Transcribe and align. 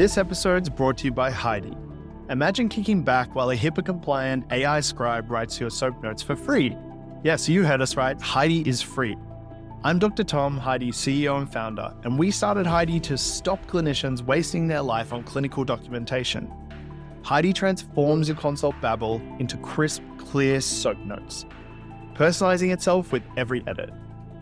This 0.00 0.16
episode 0.16 0.62
is 0.62 0.70
brought 0.70 0.96
to 0.96 1.04
you 1.04 1.12
by 1.12 1.30
Heidi. 1.30 1.76
Imagine 2.30 2.70
kicking 2.70 3.02
back 3.02 3.34
while 3.34 3.50
a 3.50 3.54
HIPAA 3.54 3.84
compliant 3.84 4.50
AI 4.50 4.80
scribe 4.80 5.30
writes 5.30 5.60
your 5.60 5.68
soap 5.68 6.02
notes 6.02 6.22
for 6.22 6.34
free. 6.34 6.74
Yes, 7.22 7.50
you 7.50 7.64
heard 7.64 7.82
us 7.82 7.96
right, 7.96 8.18
Heidi 8.18 8.66
is 8.66 8.80
free. 8.80 9.14
I'm 9.84 9.98
Dr. 9.98 10.24
Tom, 10.24 10.56
Heidi's 10.56 10.96
CEO 10.96 11.36
and 11.36 11.52
founder, 11.52 11.94
and 12.04 12.18
we 12.18 12.30
started 12.30 12.66
Heidi 12.66 12.98
to 13.00 13.18
stop 13.18 13.66
clinicians 13.66 14.22
wasting 14.22 14.66
their 14.66 14.80
life 14.80 15.12
on 15.12 15.22
clinical 15.22 15.64
documentation. 15.66 16.50
Heidi 17.22 17.52
transforms 17.52 18.26
your 18.26 18.38
consult 18.38 18.80
babble 18.80 19.20
into 19.38 19.58
crisp, 19.58 20.02
clear 20.16 20.62
soap 20.62 20.96
notes, 21.00 21.44
personalizing 22.14 22.72
itself 22.72 23.12
with 23.12 23.22
every 23.36 23.62
edit. 23.66 23.90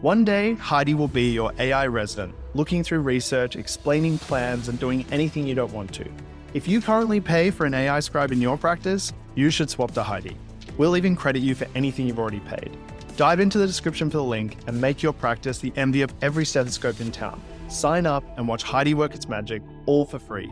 One 0.01 0.25
day, 0.25 0.55
Heidi 0.55 0.95
will 0.95 1.09
be 1.09 1.33
your 1.33 1.53
AI 1.59 1.89
resident, 1.89 2.33
looking 2.55 2.85
through 2.85 3.01
research, 3.01 3.57
explaining 3.57 4.19
plans, 4.19 4.69
and 4.69 4.79
doing 4.79 5.05
anything 5.11 5.45
you 5.45 5.57
don't 5.57 5.73
want 5.73 5.93
to. 5.95 6.09
If 6.55 6.69
you 6.69 6.81
currently 6.81 7.21
pay 7.21 7.51
for 7.51 7.67
an 7.67 7.75
AI 7.75 7.99
scribe 7.99 8.31
in 8.31 8.41
your 8.41 8.57
practice, 8.57 9.13
you 9.35 9.51
should 9.51 9.69
swap 9.69 9.91
to 9.95 10.05
Heidi. 10.05 10.37
We'll 10.77 10.97
even 10.97 11.17
credit 11.17 11.41
you 11.41 11.57
for 11.57 11.67
anything 11.75 12.07
you've 12.07 12.21
already 12.21 12.39
paid. 12.39 12.71
Dive 13.17 13.41
into 13.41 13.59
the 13.59 13.67
description 13.67 14.09
for 14.09 14.19
the 14.19 14.23
link 14.23 14.57
and 14.69 14.81
make 14.81 15.03
your 15.03 15.13
practice 15.13 15.59
the 15.59 15.73
envy 15.75 16.03
of 16.03 16.15
every 16.23 16.47
stethoscope 16.47 17.01
in 17.01 17.11
town. 17.11 17.43
Sign 17.69 18.07
up 18.07 18.23
and 18.39 18.47
watch 18.47 18.63
Heidi 18.63 18.95
work 18.95 19.17
its 19.17 19.29
magic 19.29 19.63
all 19.87 20.05
for 20.05 20.21
free 20.21 20.49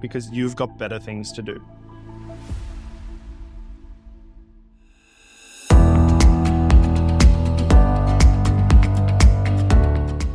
because 0.00 0.28
you've 0.32 0.56
got 0.56 0.76
better 0.76 0.98
things 0.98 1.30
to 1.34 1.42
do. 1.42 1.64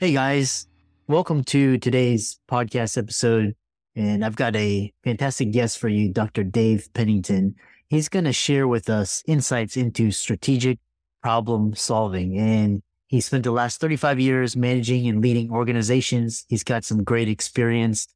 Hey 0.00 0.14
guys, 0.14 0.66
welcome 1.08 1.44
to 1.44 1.76
today's 1.76 2.40
podcast 2.50 2.96
episode. 2.96 3.54
And 3.94 4.24
I've 4.24 4.34
got 4.34 4.56
a 4.56 4.90
fantastic 5.04 5.52
guest 5.52 5.78
for 5.78 5.88
you, 5.88 6.10
Dr. 6.10 6.42
Dave 6.42 6.88
Pennington. 6.94 7.54
He's 7.88 8.08
going 8.08 8.24
to 8.24 8.32
share 8.32 8.66
with 8.66 8.88
us 8.88 9.22
insights 9.26 9.76
into 9.76 10.10
strategic 10.10 10.78
problem 11.22 11.74
solving. 11.74 12.38
And 12.38 12.80
he 13.08 13.20
spent 13.20 13.44
the 13.44 13.50
last 13.50 13.78
35 13.82 14.18
years 14.18 14.56
managing 14.56 15.06
and 15.06 15.20
leading 15.20 15.50
organizations. 15.50 16.46
He's 16.48 16.64
got 16.64 16.82
some 16.82 17.04
great 17.04 17.28
experience 17.28 18.08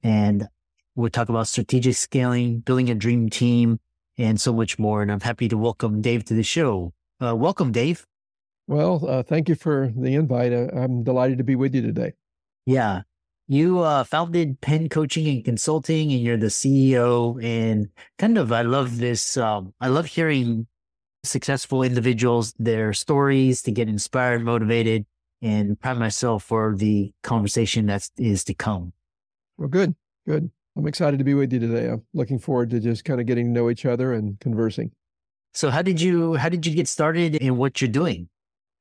and 0.00 0.46
we'll 0.94 1.10
talk 1.10 1.28
about 1.28 1.48
strategic 1.48 1.96
scaling, 1.96 2.60
building 2.60 2.88
a 2.88 2.94
dream 2.94 3.28
team, 3.28 3.80
and 4.16 4.40
so 4.40 4.52
much 4.52 4.78
more. 4.78 5.02
And 5.02 5.10
I'm 5.10 5.18
happy 5.18 5.48
to 5.48 5.58
welcome 5.58 6.02
Dave 6.02 6.24
to 6.26 6.34
the 6.34 6.44
show. 6.44 6.92
Uh, 7.20 7.34
welcome, 7.34 7.72
Dave. 7.72 8.06
Well, 8.66 9.04
uh, 9.08 9.22
thank 9.22 9.48
you 9.48 9.54
for 9.54 9.92
the 9.96 10.14
invite. 10.14 10.52
Uh, 10.52 10.68
I'm 10.74 11.02
delighted 11.02 11.38
to 11.38 11.44
be 11.44 11.56
with 11.56 11.74
you 11.74 11.82
today. 11.82 12.12
Yeah. 12.66 13.02
You 13.48 13.80
uh, 13.80 14.04
founded 14.04 14.60
Penn 14.60 14.88
Coaching 14.88 15.26
and 15.28 15.44
Consulting, 15.44 16.12
and 16.12 16.20
you're 16.22 16.36
the 16.36 16.46
CEO. 16.46 17.42
And 17.42 17.88
kind 18.18 18.38
of, 18.38 18.52
I 18.52 18.62
love 18.62 18.98
this. 18.98 19.36
Um, 19.36 19.74
I 19.80 19.88
love 19.88 20.06
hearing 20.06 20.66
successful 21.24 21.82
individuals, 21.82 22.54
their 22.58 22.92
stories 22.92 23.62
to 23.62 23.72
get 23.72 23.88
inspired, 23.88 24.44
motivated, 24.44 25.06
and 25.40 25.78
prime 25.78 25.98
myself 25.98 26.44
for 26.44 26.74
the 26.76 27.12
conversation 27.22 27.86
that 27.86 28.08
is 28.16 28.44
to 28.44 28.54
come. 28.54 28.92
Well, 29.58 29.68
good, 29.68 29.94
good. 30.26 30.50
I'm 30.76 30.86
excited 30.86 31.18
to 31.18 31.24
be 31.24 31.34
with 31.34 31.52
you 31.52 31.58
today. 31.58 31.88
I'm 31.88 32.02
looking 32.14 32.38
forward 32.38 32.70
to 32.70 32.80
just 32.80 33.04
kind 33.04 33.20
of 33.20 33.26
getting 33.26 33.46
to 33.46 33.50
know 33.50 33.70
each 33.70 33.84
other 33.84 34.14
and 34.14 34.38
conversing. 34.40 34.92
So, 35.52 35.68
how 35.68 35.82
did 35.82 36.00
you 36.00 36.34
how 36.34 36.48
did 36.48 36.64
you 36.64 36.74
get 36.74 36.88
started 36.88 37.36
in 37.36 37.58
what 37.58 37.80
you're 37.80 37.90
doing? 37.90 38.28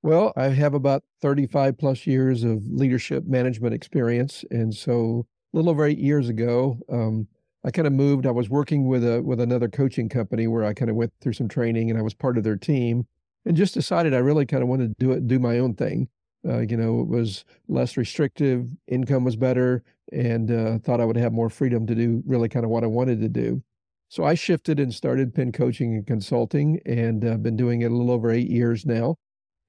Well, 0.03 0.33
I 0.35 0.47
have 0.49 0.73
about 0.73 1.03
35 1.21 1.77
plus 1.77 2.07
years 2.07 2.43
of 2.43 2.65
leadership 2.71 3.25
management 3.25 3.75
experience. 3.75 4.43
And 4.49 4.73
so 4.73 5.27
a 5.53 5.57
little 5.57 5.69
over 5.69 5.85
eight 5.85 5.99
years 5.99 6.27
ago, 6.27 6.79
um, 6.89 7.27
I 7.63 7.69
kind 7.69 7.85
of 7.85 7.93
moved. 7.93 8.25
I 8.25 8.31
was 8.31 8.49
working 8.49 8.87
with 8.87 9.03
a 9.03 9.21
with 9.21 9.39
another 9.39 9.69
coaching 9.69 10.09
company 10.09 10.47
where 10.47 10.63
I 10.63 10.73
kind 10.73 10.89
of 10.89 10.95
went 10.95 11.13
through 11.21 11.33
some 11.33 11.47
training 11.47 11.91
and 11.91 11.99
I 11.99 12.01
was 12.01 12.15
part 12.15 12.39
of 12.39 12.43
their 12.43 12.55
team 12.55 13.05
and 13.45 13.55
just 13.55 13.75
decided 13.75 14.15
I 14.15 14.17
really 14.17 14.47
kind 14.47 14.63
of 14.63 14.69
wanted 14.69 14.97
to 14.97 15.05
do 15.05 15.11
it, 15.11 15.27
do 15.27 15.37
my 15.37 15.59
own 15.59 15.75
thing. 15.75 16.09
Uh, 16.43 16.59
you 16.59 16.75
know, 16.75 17.01
it 17.01 17.07
was 17.07 17.45
less 17.67 17.97
restrictive, 17.97 18.67
income 18.87 19.23
was 19.23 19.35
better, 19.35 19.83
and 20.11 20.49
uh, 20.49 20.79
thought 20.79 20.99
I 20.99 21.05
would 21.05 21.17
have 21.17 21.33
more 21.33 21.51
freedom 21.51 21.85
to 21.85 21.93
do 21.93 22.23
really 22.25 22.49
kind 22.49 22.65
of 22.65 22.71
what 22.71 22.83
I 22.83 22.87
wanted 22.87 23.21
to 23.21 23.29
do. 23.29 23.61
So 24.09 24.23
I 24.23 24.33
shifted 24.33 24.79
and 24.79 24.91
started 24.91 25.35
Penn 25.35 25.51
Coaching 25.51 25.93
and 25.93 26.07
Consulting, 26.07 26.79
and 26.87 27.23
I've 27.23 27.33
uh, 27.33 27.37
been 27.37 27.55
doing 27.55 27.83
it 27.83 27.91
a 27.91 27.95
little 27.95 28.11
over 28.11 28.31
eight 28.31 28.49
years 28.49 28.87
now 28.87 29.17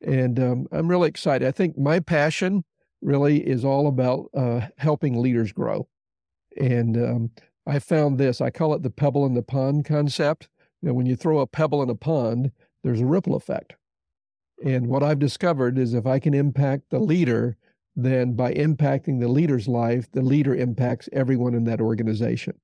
and 0.03 0.39
um, 0.39 0.67
I'm 0.73 0.89
really 0.89 1.09
excited. 1.09 1.47
I 1.47 1.53
think 1.53 1.79
my 1.79 2.01
passion 2.01 2.65
really 3.01 3.39
is 3.39 3.65
all 3.65 3.89
about 3.89 4.31
uh, 4.37 4.69
helping 4.79 5.21
leaders 5.21 5.53
grow. 5.53 5.89
And 6.57 6.97
um, 6.97 7.31
I 7.67 7.79
found 7.79 8.19
this. 8.19 8.41
I 8.41 8.51
call 8.51 8.75
it 8.75 8.83
the 8.83 8.91
pebble 8.91 9.27
in 9.27 9.35
the 9.35 9.43
pond 9.43 9.85
concept. 9.85 10.49
Know, 10.83 10.95
when 10.95 11.07
you 11.07 11.15
throw 11.15 11.39
a 11.39 11.47
pebble 11.47 11.83
in 11.83 11.91
a 11.91 11.95
pond, 11.95 12.51
there's 12.83 13.01
a 13.01 13.07
ripple 13.07 13.37
effect. 13.37 13.75
And 14.65 14.89
what 14.89 15.03
I've 15.03 15.19
discovered 15.19 15.79
is 15.79 15.95
if 15.95 16.07
I 16.07 16.19
can 16.19 16.35
impact 16.35 16.91
the 16.91 16.99
leader, 16.99 17.57
then 17.95 18.35
by 18.35 18.53
impacting 18.55 19.21
the 19.21 19.29
leader's 19.29 19.69
life, 19.69 20.11
the 20.13 20.23
leader 20.23 20.55
impacts 20.55 21.09
everyone 21.13 21.55
in 21.55 21.65
that 21.65 21.81
organization. 21.81 22.55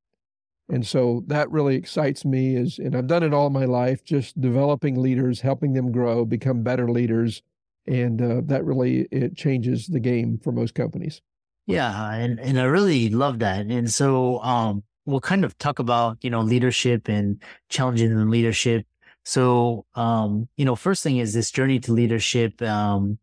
And 0.71 0.87
so 0.87 1.25
that 1.29 1.51
really 1.51 1.77
excites 1.77 2.25
me 2.25 2.57
is 2.57 2.79
and 2.79 2.95
I've 2.95 3.07
done 3.07 3.23
it 3.23 3.33
all 3.33 3.49
my 3.51 3.65
life, 3.65 4.05
just 4.05 4.39
developing 4.41 5.01
leaders, 5.01 5.41
helping 5.41 5.73
them 5.73 5.91
grow, 5.91 6.25
become 6.25 6.63
better 6.63 6.91
leaders. 6.91 7.43
And 7.87 8.21
uh, 8.21 8.43
that 8.45 8.65
really 8.65 9.09
it 9.11 9.35
changes 9.35 9.87
the 9.87 10.01
game 10.01 10.39
for 10.45 10.53
most 10.53 10.75
companies. 10.75 11.23
Yeah, 11.67 12.15
and, 12.15 12.39
and 12.41 12.59
I 12.59 12.65
really 12.65 13.09
love 13.09 13.39
that. 13.41 13.67
And 13.67 13.91
so 13.91 14.41
um, 14.41 14.83
we'll 15.07 15.21
kind 15.21 15.45
of 15.45 15.57
talk 15.59 15.79
about, 15.79 16.19
you 16.23 16.31
know, 16.31 16.41
leadership 16.41 17.09
and 17.09 17.43
challenges 17.69 18.11
in 18.11 18.31
leadership. 18.31 18.87
So, 19.25 19.85
um, 19.95 20.49
you 20.57 20.65
know, 20.65 20.77
first 20.77 21.03
thing 21.03 21.19
is 21.19 21.35
this 21.35 21.51
journey 21.51 21.79
to 21.81 21.93
leadership 21.93 22.61
um, 22.63 23.19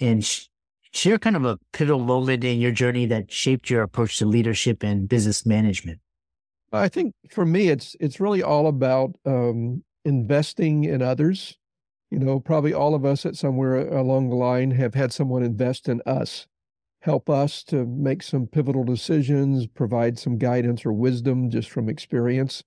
and 0.00 0.24
sh- 0.24 0.46
share 0.92 1.18
kind 1.18 1.36
of 1.36 1.44
a 1.44 1.58
pivotal 1.72 2.00
moment 2.00 2.44
in 2.44 2.58
your 2.58 2.72
journey 2.72 3.06
that 3.06 3.32
shaped 3.32 3.70
your 3.70 3.82
approach 3.82 4.18
to 4.18 4.26
leadership 4.26 4.82
and 4.82 5.08
business 5.08 5.46
management. 5.46 6.00
I 6.72 6.88
think 6.88 7.14
for 7.30 7.46
me, 7.46 7.68
it's 7.68 7.96
it's 8.00 8.20
really 8.20 8.42
all 8.42 8.66
about 8.66 9.16
um, 9.24 9.84
investing 10.04 10.84
in 10.84 11.02
others 11.02 11.56
You 12.10 12.20
know, 12.20 12.40
probably 12.40 12.74
all 12.74 12.96
of 12.96 13.04
us 13.04 13.26
at 13.26 13.36
somewhere 13.36 13.76
along 13.88 14.30
the 14.30 14.36
line 14.36 14.72
have 14.72 14.94
had 14.96 15.12
someone 15.12 15.44
invest 15.44 15.90
in 15.90 16.02
us, 16.06 16.48
help 17.02 17.30
us 17.30 17.64
to 17.66 17.86
make 17.86 18.22
some 18.24 18.48
pivotal 18.48 18.84
decisions, 18.84 19.66
provide 19.68 20.18
some 20.18 20.38
guidance 20.38 20.86
or 20.86 20.92
wisdom 20.94 21.50
just 21.50 21.70
from 21.70 21.88
experience. 21.90 22.64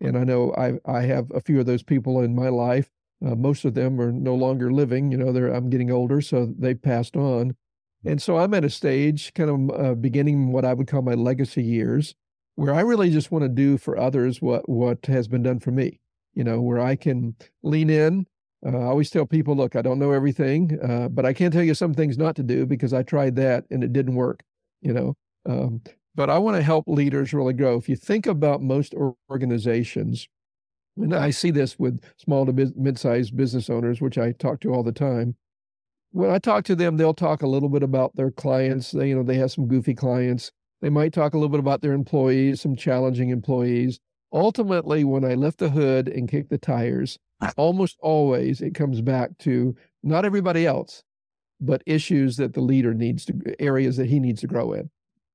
And 0.00 0.16
I 0.18 0.24
know 0.24 0.54
I 0.56 0.78
I 0.86 1.02
have 1.06 1.30
a 1.32 1.40
few 1.42 1.60
of 1.60 1.66
those 1.66 1.82
people 1.84 2.20
in 2.22 2.34
my 2.36 2.48
life. 2.50 2.90
Uh, 3.24 3.36
most 3.36 3.64
of 3.66 3.74
them 3.74 4.00
are 4.00 4.12
no 4.12 4.34
longer 4.36 4.72
living. 4.72 5.12
You 5.12 5.18
know, 5.18 5.32
they're 5.32 5.52
I'm 5.54 5.70
getting 5.70 5.90
older, 5.92 6.20
so 6.22 6.46
they've 6.58 6.80
passed 6.82 7.16
on. 7.16 7.56
And 8.04 8.20
so 8.22 8.38
I'm 8.38 8.54
at 8.54 8.64
a 8.64 8.70
stage, 8.70 9.32
kind 9.34 9.50
of 9.50 9.80
uh, 9.80 9.94
beginning 9.94 10.52
what 10.52 10.64
I 10.64 10.74
would 10.74 10.88
call 10.88 11.02
my 11.02 11.14
legacy 11.14 11.62
years, 11.64 12.14
where 12.56 12.74
I 12.74 12.80
really 12.80 13.10
just 13.10 13.30
want 13.30 13.42
to 13.42 13.48
do 13.48 13.78
for 13.78 13.98
others 13.98 14.40
what 14.40 14.68
what 14.68 15.06
has 15.06 15.28
been 15.28 15.42
done 15.42 15.60
for 15.60 15.70
me. 15.70 16.00
You 16.34 16.44
know, 16.44 16.60
where 16.60 16.80
I 16.80 16.96
can 16.96 17.36
lean 17.62 17.90
in. 17.90 18.26
Uh, 18.64 18.78
I 18.78 18.84
always 18.84 19.10
tell 19.10 19.26
people, 19.26 19.56
look, 19.56 19.74
I 19.74 19.82
don't 19.82 19.98
know 19.98 20.12
everything, 20.12 20.78
uh, 20.82 21.08
but 21.08 21.26
I 21.26 21.32
can 21.32 21.50
tell 21.50 21.64
you 21.64 21.74
some 21.74 21.94
things 21.94 22.16
not 22.16 22.36
to 22.36 22.42
do 22.42 22.64
because 22.64 22.92
I 22.92 23.02
tried 23.02 23.36
that 23.36 23.64
and 23.70 23.82
it 23.82 23.92
didn't 23.92 24.14
work. 24.14 24.42
You 24.80 24.92
know, 24.92 25.16
um, 25.48 25.82
but 26.14 26.30
I 26.30 26.38
want 26.38 26.56
to 26.56 26.62
help 26.62 26.84
leaders 26.86 27.32
really 27.32 27.52
grow. 27.52 27.76
If 27.76 27.88
you 27.88 27.96
think 27.96 28.26
about 28.26 28.62
most 28.62 28.94
organizations, 29.30 30.28
and 30.96 31.14
I 31.14 31.30
see 31.30 31.50
this 31.50 31.78
with 31.78 32.00
small 32.18 32.46
to 32.46 32.72
mid-sized 32.76 33.36
business 33.36 33.68
owners, 33.70 34.00
which 34.00 34.18
I 34.18 34.32
talk 34.32 34.60
to 34.60 34.72
all 34.72 34.82
the 34.82 34.92
time 34.92 35.36
when 36.12 36.30
I 36.30 36.38
talk 36.38 36.64
to 36.64 36.76
them, 36.76 36.96
they'll 36.96 37.14
talk 37.14 37.42
a 37.42 37.46
little 37.46 37.68
bit 37.68 37.82
about 37.82 38.14
their 38.14 38.30
clients. 38.30 38.92
They, 38.92 39.08
you 39.08 39.16
know, 39.16 39.22
they 39.22 39.36
have 39.36 39.50
some 39.50 39.66
goofy 39.66 39.94
clients. 39.94 40.52
They 40.82 40.90
might 40.90 41.14
talk 41.14 41.32
a 41.32 41.38
little 41.38 41.48
bit 41.48 41.60
about 41.60 41.80
their 41.80 41.92
employees, 41.92 42.60
some 42.60 42.76
challenging 42.76 43.30
employees. 43.30 44.00
Ultimately, 44.32 45.04
when 45.04 45.24
I 45.24 45.34
lift 45.34 45.58
the 45.58 45.70
hood 45.70 46.08
and 46.08 46.28
kick 46.28 46.48
the 46.48 46.58
tires, 46.58 47.18
almost 47.56 47.96
always 48.00 48.60
it 48.60 48.74
comes 48.74 49.00
back 49.00 49.38
to 49.38 49.74
not 50.02 50.24
everybody 50.24 50.66
else, 50.66 51.02
but 51.60 51.82
issues 51.86 52.36
that 52.36 52.54
the 52.54 52.60
leader 52.60 52.92
needs 52.94 53.24
to 53.26 53.34
areas 53.60 53.96
that 53.96 54.08
he 54.08 54.18
needs 54.18 54.40
to 54.40 54.46
grow 54.46 54.72
in. 54.72 54.90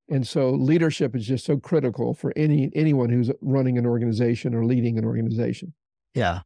And 0.10 0.28
so 0.28 0.52
leadership 0.52 1.16
is 1.16 1.26
just 1.26 1.46
so 1.46 1.58
critical 1.58 2.14
for 2.14 2.34
any 2.36 2.70
anyone 2.76 3.10
who's 3.10 3.32
running 3.42 3.78
an 3.78 3.86
organization 3.86 4.54
or 4.54 4.66
leading 4.66 4.98
an 4.98 5.06
organization. 5.06 5.74
Yeah. 6.14 6.42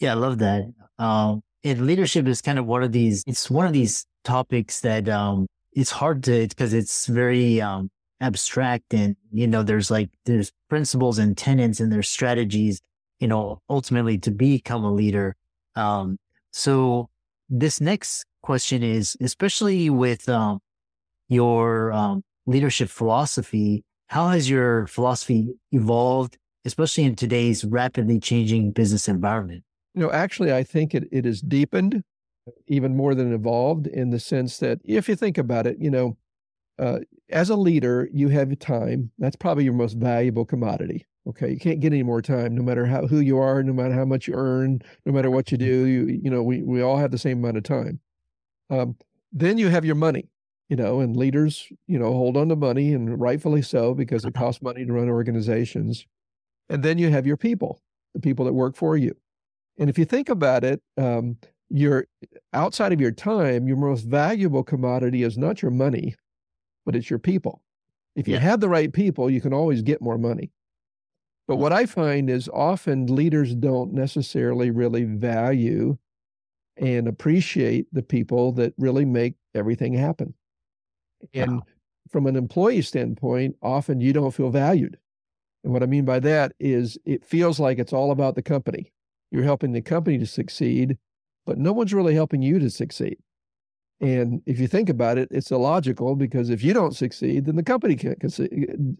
Yeah, 0.00 0.12
I 0.12 0.14
love 0.14 0.38
that. 0.38 0.72
Um, 0.98 1.42
and 1.62 1.86
leadership 1.86 2.26
is 2.26 2.40
kind 2.40 2.58
of 2.58 2.66
one 2.66 2.82
of 2.82 2.92
these, 2.92 3.22
it's 3.26 3.50
one 3.50 3.66
of 3.66 3.72
these 3.72 4.06
topics 4.24 4.80
that, 4.80 5.08
um, 5.08 5.46
it's 5.72 5.90
hard 5.90 6.22
to, 6.24 6.46
because 6.48 6.72
it's 6.72 7.06
very, 7.06 7.60
um, 7.60 7.90
abstract 8.20 8.94
and, 8.94 9.16
you 9.32 9.46
know, 9.46 9.62
there's 9.62 9.90
like, 9.90 10.10
there's 10.24 10.52
principles 10.68 11.18
and 11.18 11.36
tenets 11.36 11.80
and 11.80 11.92
there's 11.92 12.08
strategies, 12.08 12.80
you 13.20 13.28
know, 13.28 13.60
ultimately 13.68 14.18
to 14.18 14.30
become 14.30 14.84
a 14.84 14.92
leader. 14.92 15.36
Um, 15.76 16.18
so 16.52 17.08
this 17.48 17.80
next 17.80 18.24
question 18.42 18.82
is, 18.82 19.16
especially 19.20 19.90
with, 19.90 20.28
um, 20.28 20.60
your, 21.28 21.92
um, 21.92 22.22
leadership 22.46 22.88
philosophy, 22.88 23.82
how 24.08 24.28
has 24.28 24.48
your 24.48 24.86
philosophy 24.86 25.48
evolved, 25.72 26.36
especially 26.64 27.04
in 27.04 27.16
today's 27.16 27.64
rapidly 27.64 28.20
changing 28.20 28.70
business 28.70 29.08
environment? 29.08 29.64
You 29.94 30.02
know, 30.02 30.12
actually, 30.12 30.52
I 30.52 30.62
think 30.62 30.94
it, 30.94 31.08
it 31.10 31.24
is 31.24 31.40
deepened 31.40 32.02
even 32.66 32.94
more 32.94 33.14
than 33.14 33.32
evolved 33.32 33.86
in 33.86 34.10
the 34.10 34.20
sense 34.20 34.58
that 34.58 34.78
if 34.84 35.08
you 35.08 35.16
think 35.16 35.38
about 35.38 35.66
it, 35.66 35.78
you 35.78 35.90
know, 35.90 36.16
uh, 36.78 37.00
as 37.30 37.50
a 37.50 37.56
leader, 37.56 38.08
you 38.12 38.28
have 38.28 38.58
time. 38.58 39.10
That's 39.18 39.36
probably 39.36 39.64
your 39.64 39.72
most 39.72 39.94
valuable 39.94 40.44
commodity. 40.44 41.06
Okay, 41.26 41.50
you 41.50 41.58
can't 41.58 41.80
get 41.80 41.92
any 41.92 42.02
more 42.02 42.20
time, 42.20 42.54
no 42.54 42.62
matter 42.62 42.84
how 42.84 43.06
who 43.06 43.20
you 43.20 43.38
are, 43.38 43.62
no 43.62 43.72
matter 43.72 43.94
how 43.94 44.04
much 44.04 44.28
you 44.28 44.34
earn, 44.34 44.82
no 45.06 45.12
matter 45.12 45.30
what 45.30 45.50
you 45.50 45.56
do. 45.56 45.86
You 45.86 46.20
you 46.22 46.30
know, 46.30 46.42
we 46.42 46.62
we 46.62 46.82
all 46.82 46.98
have 46.98 47.10
the 47.12 47.18
same 47.18 47.38
amount 47.38 47.56
of 47.56 47.62
time. 47.62 48.00
Um, 48.70 48.96
then 49.32 49.56
you 49.56 49.68
have 49.68 49.84
your 49.84 49.94
money, 49.94 50.28
you 50.68 50.76
know, 50.76 51.00
and 51.00 51.16
leaders, 51.16 51.66
you 51.86 51.98
know, 51.98 52.12
hold 52.12 52.36
on 52.36 52.48
to 52.50 52.56
money, 52.56 52.92
and 52.92 53.18
rightfully 53.18 53.62
so 53.62 53.94
because 53.94 54.24
it 54.24 54.34
costs 54.34 54.62
money 54.62 54.84
to 54.84 54.92
run 54.92 55.08
organizations. 55.08 56.06
And 56.68 56.82
then 56.82 56.98
you 56.98 57.10
have 57.10 57.26
your 57.26 57.36
people, 57.36 57.80
the 58.14 58.20
people 58.20 58.44
that 58.44 58.52
work 58.52 58.76
for 58.76 58.96
you. 58.96 59.14
And 59.78 59.90
if 59.90 59.98
you 59.98 60.04
think 60.04 60.28
about 60.28 60.64
it, 60.64 60.82
um, 60.96 61.36
you're 61.68 62.06
outside 62.52 62.92
of 62.92 63.00
your 63.00 63.10
time, 63.10 63.66
your 63.66 63.76
most 63.76 64.02
valuable 64.02 64.62
commodity 64.62 65.22
is 65.22 65.36
not 65.36 65.62
your 65.62 65.70
money, 65.70 66.14
but 66.84 66.96
it's 66.96 67.10
your 67.10 67.18
people. 67.18 67.62
If 68.16 68.28
you 68.28 68.34
yeah. 68.34 68.40
have 68.40 68.60
the 68.60 68.68
right 68.68 68.92
people, 68.92 69.28
you 69.28 69.40
can 69.40 69.52
always 69.52 69.82
get 69.82 70.00
more 70.00 70.18
money. 70.18 70.52
But 71.46 71.56
what 71.56 71.72
I 71.72 71.86
find 71.86 72.30
is 72.30 72.48
often 72.48 73.06
leaders 73.06 73.54
don't 73.54 73.92
necessarily 73.92 74.70
really 74.70 75.04
value 75.04 75.98
and 76.76 77.06
appreciate 77.06 77.86
the 77.92 78.02
people 78.02 78.52
that 78.52 78.72
really 78.78 79.04
make 79.04 79.34
everything 79.54 79.92
happen. 79.92 80.34
And 81.34 81.62
from 82.10 82.26
an 82.26 82.36
employee 82.36 82.82
standpoint, 82.82 83.56
often 83.62 84.00
you 84.00 84.12
don't 84.12 84.32
feel 84.32 84.50
valued. 84.50 84.98
And 85.62 85.72
what 85.72 85.82
I 85.82 85.86
mean 85.86 86.04
by 86.04 86.20
that 86.20 86.52
is 86.60 86.98
it 87.04 87.24
feels 87.24 87.58
like 87.58 87.78
it's 87.78 87.92
all 87.92 88.10
about 88.10 88.34
the 88.34 88.42
company. 88.42 88.92
You're 89.30 89.44
helping 89.44 89.72
the 89.72 89.80
company 89.80 90.18
to 90.18 90.26
succeed, 90.26 90.98
but 91.46 91.58
no 91.58 91.72
one's 91.72 91.94
really 91.94 92.14
helping 92.14 92.42
you 92.42 92.58
to 92.58 92.70
succeed. 92.70 93.18
And 94.00 94.42
if 94.44 94.58
you 94.58 94.66
think 94.66 94.88
about 94.88 95.18
it, 95.18 95.28
it's 95.30 95.50
illogical 95.50 96.16
because 96.16 96.50
if 96.50 96.62
you 96.62 96.74
don't 96.74 96.96
succeed, 96.96 97.46
then 97.46 97.56
the 97.56 97.62
company 97.62 97.96
can't 97.96 98.20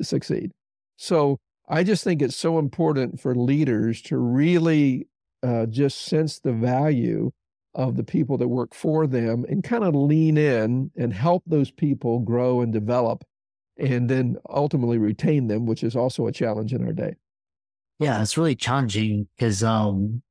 succeed. 0.01 0.53
So 0.97 1.39
I 1.69 1.83
just 1.83 2.05
think 2.05 2.23
it's 2.23 2.37
so 2.37 2.59
important 2.59 3.21
for 3.21 3.35
leaders 3.35 4.01
to 4.03 4.19
really 4.19 5.09
uh, 5.43 5.67
just 5.67 6.03
sense 6.03 6.39
the 6.39 6.53
value 6.53 7.33
of 7.75 7.97
the 7.97 8.05
people 8.05 8.39
that 8.39 8.49
work 8.49 8.75
for 8.75 9.07
them 9.07 9.45
and 9.49 9.65
kind 9.65 9.85
of 9.85 9.95
lean 9.95 10.39
in 10.39 10.91
and 10.97 11.13
help 11.13 11.43
those 11.47 11.71
people 11.71 12.21
grow 12.21 12.61
and 12.61 12.73
develop 12.73 13.25
and 13.77 14.09
then 14.09 14.37
ultimately 14.49 14.99
retain 14.99 15.49
them, 15.49 15.67
which 15.67 15.83
is 15.83 15.97
also 15.97 16.27
a 16.27 16.33
challenge 16.33 16.73
in 16.73 16.85
our 16.85 16.93
day. 16.93 17.15
Yeah, 17.99 18.23
it's 18.23 18.37
really 18.37 18.55
challenging 18.55 19.29
because, 19.37 19.63
um, 19.63 20.23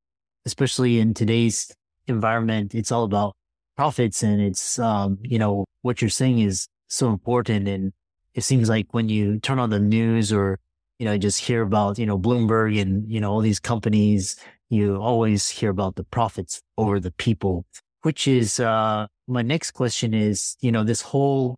especially 0.45 0.99
in 0.99 1.13
today's 1.13 1.75
environment, 2.07 2.73
it's 2.75 2.91
all 2.91 3.03
about 3.03 3.35
profits 3.75 4.23
and 4.23 4.41
it's, 4.41 4.79
um, 4.79 5.17
you 5.21 5.39
know, 5.39 5.65
what 5.81 6.01
you're 6.01 6.09
saying 6.09 6.39
is 6.39 6.67
so 6.87 7.09
important. 7.09 7.67
And 7.67 7.93
it 8.33 8.41
seems 8.41 8.69
like 8.69 8.87
when 8.91 9.09
you 9.09 9.39
turn 9.39 9.59
on 9.59 9.69
the 9.69 9.79
news 9.79 10.31
or, 10.31 10.59
you 10.99 11.05
know, 11.05 11.17
just 11.17 11.39
hear 11.39 11.61
about, 11.61 11.97
you 11.97 12.05
know, 12.05 12.17
Bloomberg 12.17 12.79
and, 12.79 13.11
you 13.11 13.19
know, 13.19 13.31
all 13.31 13.41
these 13.41 13.59
companies, 13.59 14.37
you 14.69 14.95
always 14.97 15.49
hear 15.49 15.69
about 15.69 15.95
the 15.95 16.03
profits 16.03 16.61
over 16.77 16.99
the 16.99 17.11
people, 17.11 17.65
which 18.01 18.27
is, 18.27 18.59
uh, 18.59 19.07
my 19.27 19.41
next 19.41 19.71
question 19.71 20.13
is, 20.13 20.55
you 20.61 20.71
know, 20.71 20.83
this 20.83 21.01
whole 21.01 21.57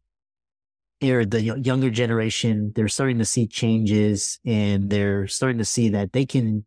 era 1.02 1.26
the 1.26 1.42
younger 1.42 1.90
generation, 1.90 2.72
they're 2.76 2.88
starting 2.88 3.18
to 3.20 3.26
see 3.26 3.48
changes 3.48 4.40
and 4.46 4.90
they're 4.90 5.28
starting 5.28 5.58
to 5.58 5.66
see 5.66 5.90
that 5.90 6.14
they 6.14 6.26
can 6.26 6.66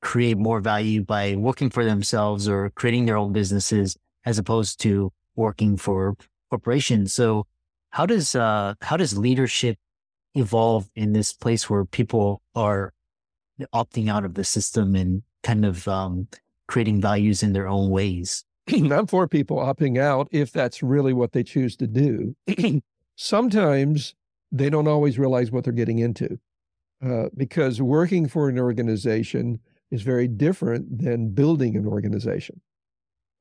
create 0.00 0.36
more 0.36 0.60
value 0.60 1.02
by 1.02 1.34
working 1.36 1.70
for 1.70 1.84
themselves 1.84 2.48
or 2.48 2.70
creating 2.70 3.06
their 3.06 3.16
own 3.16 3.32
businesses 3.32 3.96
as 4.28 4.38
opposed 4.38 4.78
to 4.78 5.10
working 5.36 5.78
for 5.78 6.14
corporations. 6.50 7.14
So 7.14 7.46
how 7.90 8.04
does, 8.04 8.34
uh, 8.34 8.74
how 8.82 8.98
does 8.98 9.16
leadership 9.16 9.78
evolve 10.34 10.90
in 10.94 11.14
this 11.14 11.32
place 11.32 11.70
where 11.70 11.86
people 11.86 12.42
are 12.54 12.92
opting 13.74 14.10
out 14.10 14.26
of 14.26 14.34
the 14.34 14.44
system 14.44 14.94
and 14.94 15.22
kind 15.42 15.64
of, 15.64 15.88
um, 15.88 16.28
creating 16.66 17.00
values 17.00 17.42
in 17.42 17.54
their 17.54 17.66
own 17.66 17.88
ways? 17.88 18.44
I'm 18.68 19.06
for 19.06 19.26
people 19.26 19.56
opting 19.56 19.98
out 19.98 20.28
if 20.30 20.52
that's 20.52 20.82
really 20.82 21.14
what 21.14 21.32
they 21.32 21.42
choose 21.42 21.74
to 21.76 21.86
do. 21.86 22.36
sometimes 23.16 24.14
they 24.52 24.68
don't 24.68 24.88
always 24.88 25.18
realize 25.18 25.50
what 25.50 25.64
they're 25.64 25.72
getting 25.72 26.00
into 26.00 26.38
uh, 27.02 27.28
because 27.34 27.80
working 27.80 28.28
for 28.28 28.50
an 28.50 28.58
organization 28.58 29.60
is 29.90 30.02
very 30.02 30.28
different 30.28 30.98
than 30.98 31.30
building 31.30 31.76
an 31.76 31.86
organization. 31.86 32.60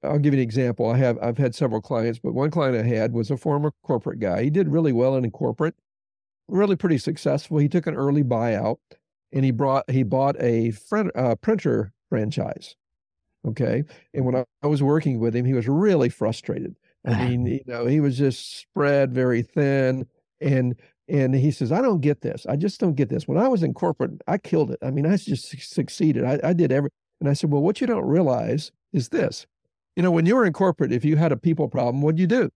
I'll 0.07 0.19
give 0.19 0.33
you 0.33 0.39
an 0.39 0.43
example. 0.43 0.89
I 0.89 0.97
have 0.97 1.17
I've 1.21 1.37
had 1.37 1.55
several 1.55 1.81
clients, 1.81 2.19
but 2.19 2.33
one 2.33 2.51
client 2.51 2.77
I 2.77 2.87
had 2.87 3.13
was 3.13 3.31
a 3.31 3.37
former 3.37 3.71
corporate 3.83 4.19
guy. 4.19 4.43
He 4.43 4.49
did 4.49 4.69
really 4.69 4.93
well 4.93 5.15
in 5.15 5.29
corporate, 5.31 5.75
really 6.47 6.75
pretty 6.75 6.97
successful. 6.97 7.57
He 7.57 7.69
took 7.69 7.87
an 7.87 7.95
early 7.95 8.23
buyout, 8.23 8.77
and 9.31 9.45
he 9.45 9.51
brought 9.51 9.89
he 9.89 10.03
bought 10.03 10.35
a 10.41 10.71
friend, 10.71 11.11
uh, 11.15 11.35
printer 11.35 11.93
franchise. 12.09 12.75
Okay, 13.47 13.83
and 14.13 14.25
when 14.25 14.35
I, 14.35 14.45
I 14.63 14.67
was 14.67 14.83
working 14.83 15.19
with 15.19 15.35
him, 15.35 15.45
he 15.45 15.53
was 15.53 15.67
really 15.67 16.09
frustrated 16.09 16.75
I 17.07 17.25
mean, 17.29 17.45
you 17.45 17.61
know, 17.65 17.85
he 17.85 17.99
was 17.99 18.17
just 18.17 18.59
spread 18.59 19.13
very 19.13 19.41
thin. 19.41 20.05
And 20.41 20.75
and 21.09 21.33
he 21.33 21.51
says, 21.51 21.71
I 21.71 21.81
don't 21.81 22.01
get 22.01 22.21
this. 22.21 22.45
I 22.47 22.57
just 22.57 22.81
don't 22.81 22.95
get 22.95 23.07
this. 23.07 23.27
When 23.27 23.37
I 23.37 23.47
was 23.47 23.63
in 23.63 23.73
corporate, 23.73 24.21
I 24.27 24.37
killed 24.37 24.71
it. 24.71 24.79
I 24.81 24.91
mean, 24.91 25.05
I 25.05 25.15
just 25.15 25.57
succeeded. 25.73 26.25
I, 26.25 26.39
I 26.43 26.53
did 26.53 26.71
every 26.71 26.89
and 27.21 27.29
I 27.29 27.33
said, 27.33 27.49
Well, 27.51 27.61
what 27.61 27.81
you 27.81 27.87
don't 27.87 28.05
realize 28.05 28.71
is 28.93 29.09
this. 29.09 29.47
You 29.97 30.03
know, 30.03 30.11
when 30.11 30.25
you 30.27 30.35
were 30.37 30.45
in 30.45 30.53
corporate, 30.53 30.93
if 30.93 31.03
you 31.03 31.17
had 31.17 31.33
a 31.33 31.37
people 31.37 31.67
problem, 31.67 32.01
what'd 32.03 32.19
you 32.19 32.27
do? 32.27 32.51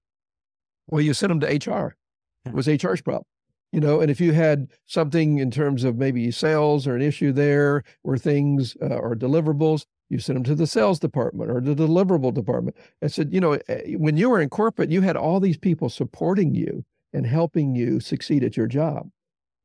Well, 0.87 1.01
you 1.01 1.13
sent 1.13 1.29
them 1.29 1.39
to 1.41 1.47
HR. 1.71 1.97
It 2.45 2.53
was 2.53 2.67
HR's 2.67 3.01
problem. 3.01 3.25
You 3.71 3.81
know, 3.81 4.01
and 4.01 4.11
if 4.11 4.21
you 4.21 4.33
had 4.33 4.69
something 4.85 5.39
in 5.39 5.51
terms 5.51 5.83
of 5.85 5.97
maybe 5.97 6.31
sales 6.31 6.85
or 6.87 6.95
an 6.95 7.01
issue 7.01 7.33
there 7.33 7.83
or 8.03 8.17
things 8.17 8.77
uh, 8.81 8.95
or 8.95 9.15
deliverables, 9.15 9.85
You 10.09 10.19
sent 10.19 10.35
them 10.35 10.43
to 10.43 10.55
the 10.55 10.67
sales 10.67 10.99
department 10.99 11.49
or 11.49 11.61
the 11.61 11.73
deliverable 11.75 12.33
department. 12.33 12.77
I 13.01 13.07
said, 13.07 13.33
you 13.33 13.39
know, 13.41 13.53
eh, 13.69 13.95
when 13.97 14.17
you 14.17 14.29
were 14.29 14.41
in 14.41 14.49
corporate, 14.49 14.91
you 14.91 15.01
had 15.01 15.17
all 15.17 15.39
these 15.39 15.57
people 15.57 15.89
supporting 15.89 16.53
you 16.53 16.83
and 17.13 17.25
helping 17.25 17.75
you 17.75 17.99
succeed 18.01 18.43
at 18.43 18.57
your 18.57 18.67
job. 18.67 19.09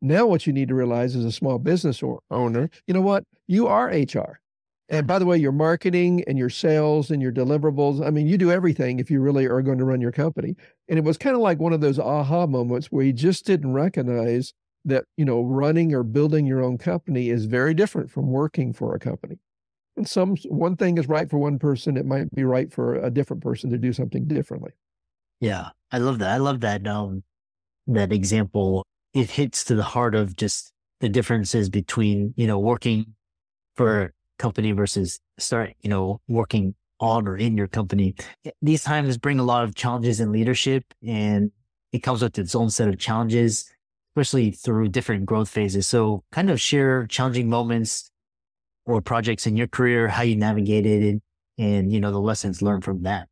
Now, 0.00 0.26
what 0.26 0.46
you 0.46 0.52
need 0.52 0.68
to 0.68 0.74
realize 0.76 1.16
as 1.16 1.24
a 1.24 1.32
small 1.32 1.58
business 1.58 2.02
owner, 2.30 2.70
you 2.86 2.94
know 2.94 3.02
what? 3.02 3.24
You 3.48 3.66
are 3.66 3.88
HR. 3.88 4.40
And 4.88 5.06
by 5.06 5.18
the 5.18 5.26
way, 5.26 5.36
your 5.36 5.52
marketing 5.52 6.22
and 6.28 6.38
your 6.38 6.48
sales 6.48 7.10
and 7.10 7.20
your 7.20 7.32
deliverables, 7.32 8.06
I 8.06 8.10
mean, 8.10 8.28
you 8.28 8.38
do 8.38 8.52
everything 8.52 9.00
if 9.00 9.10
you 9.10 9.20
really 9.20 9.46
are 9.46 9.62
going 9.62 9.78
to 9.78 9.84
run 9.84 10.00
your 10.00 10.12
company. 10.12 10.54
And 10.88 10.98
it 10.98 11.04
was 11.04 11.18
kind 11.18 11.34
of 11.34 11.42
like 11.42 11.58
one 11.58 11.72
of 11.72 11.80
those 11.80 11.98
aha 11.98 12.46
moments 12.46 12.92
where 12.92 13.04
you 13.04 13.12
just 13.12 13.44
didn't 13.44 13.72
recognize 13.72 14.54
that, 14.84 15.04
you 15.16 15.24
know, 15.24 15.42
running 15.42 15.92
or 15.92 16.04
building 16.04 16.46
your 16.46 16.62
own 16.62 16.78
company 16.78 17.30
is 17.30 17.46
very 17.46 17.74
different 17.74 18.10
from 18.10 18.28
working 18.28 18.72
for 18.72 18.94
a 18.94 19.00
company. 19.00 19.38
And 19.96 20.08
some 20.08 20.36
one 20.48 20.76
thing 20.76 20.98
is 20.98 21.08
right 21.08 21.28
for 21.28 21.38
one 21.38 21.58
person, 21.58 21.96
it 21.96 22.06
might 22.06 22.32
be 22.32 22.44
right 22.44 22.72
for 22.72 22.94
a 22.94 23.10
different 23.10 23.42
person 23.42 23.70
to 23.70 23.78
do 23.78 23.92
something 23.92 24.26
differently. 24.26 24.72
Yeah, 25.40 25.70
I 25.90 25.98
love 25.98 26.20
that. 26.20 26.30
I 26.30 26.36
love 26.36 26.60
that 26.60 26.86
um 26.86 27.24
that 27.88 28.12
example. 28.12 28.84
It 29.14 29.30
hits 29.30 29.64
to 29.64 29.74
the 29.74 29.82
heart 29.82 30.14
of 30.14 30.36
just 30.36 30.72
the 31.00 31.08
differences 31.08 31.68
between, 31.68 32.34
you 32.36 32.46
know, 32.46 32.58
working 32.58 33.14
for 33.74 34.12
company 34.38 34.72
versus 34.72 35.20
start, 35.38 35.74
you 35.80 35.90
know, 35.90 36.20
working 36.28 36.74
on 37.00 37.28
or 37.28 37.36
in 37.36 37.56
your 37.56 37.66
company. 37.66 38.14
These 38.62 38.84
times 38.84 39.18
bring 39.18 39.38
a 39.38 39.44
lot 39.44 39.64
of 39.64 39.74
challenges 39.74 40.20
in 40.20 40.32
leadership 40.32 40.84
and 41.06 41.50
it 41.92 42.00
comes 42.00 42.22
with 42.22 42.38
its 42.38 42.54
own 42.54 42.70
set 42.70 42.88
of 42.88 42.98
challenges, 42.98 43.70
especially 44.12 44.50
through 44.50 44.88
different 44.88 45.26
growth 45.26 45.48
phases. 45.48 45.86
So 45.86 46.24
kind 46.32 46.50
of 46.50 46.60
share 46.60 47.06
challenging 47.06 47.48
moments 47.48 48.10
or 48.86 49.00
projects 49.02 49.46
in 49.46 49.56
your 49.56 49.66
career, 49.66 50.08
how 50.08 50.22
you 50.22 50.36
navigated 50.36 51.02
it 51.02 51.22
and, 51.58 51.92
you 51.92 52.00
know, 52.00 52.12
the 52.12 52.20
lessons 52.20 52.62
learned 52.62 52.84
from 52.84 53.02
that. 53.02 53.28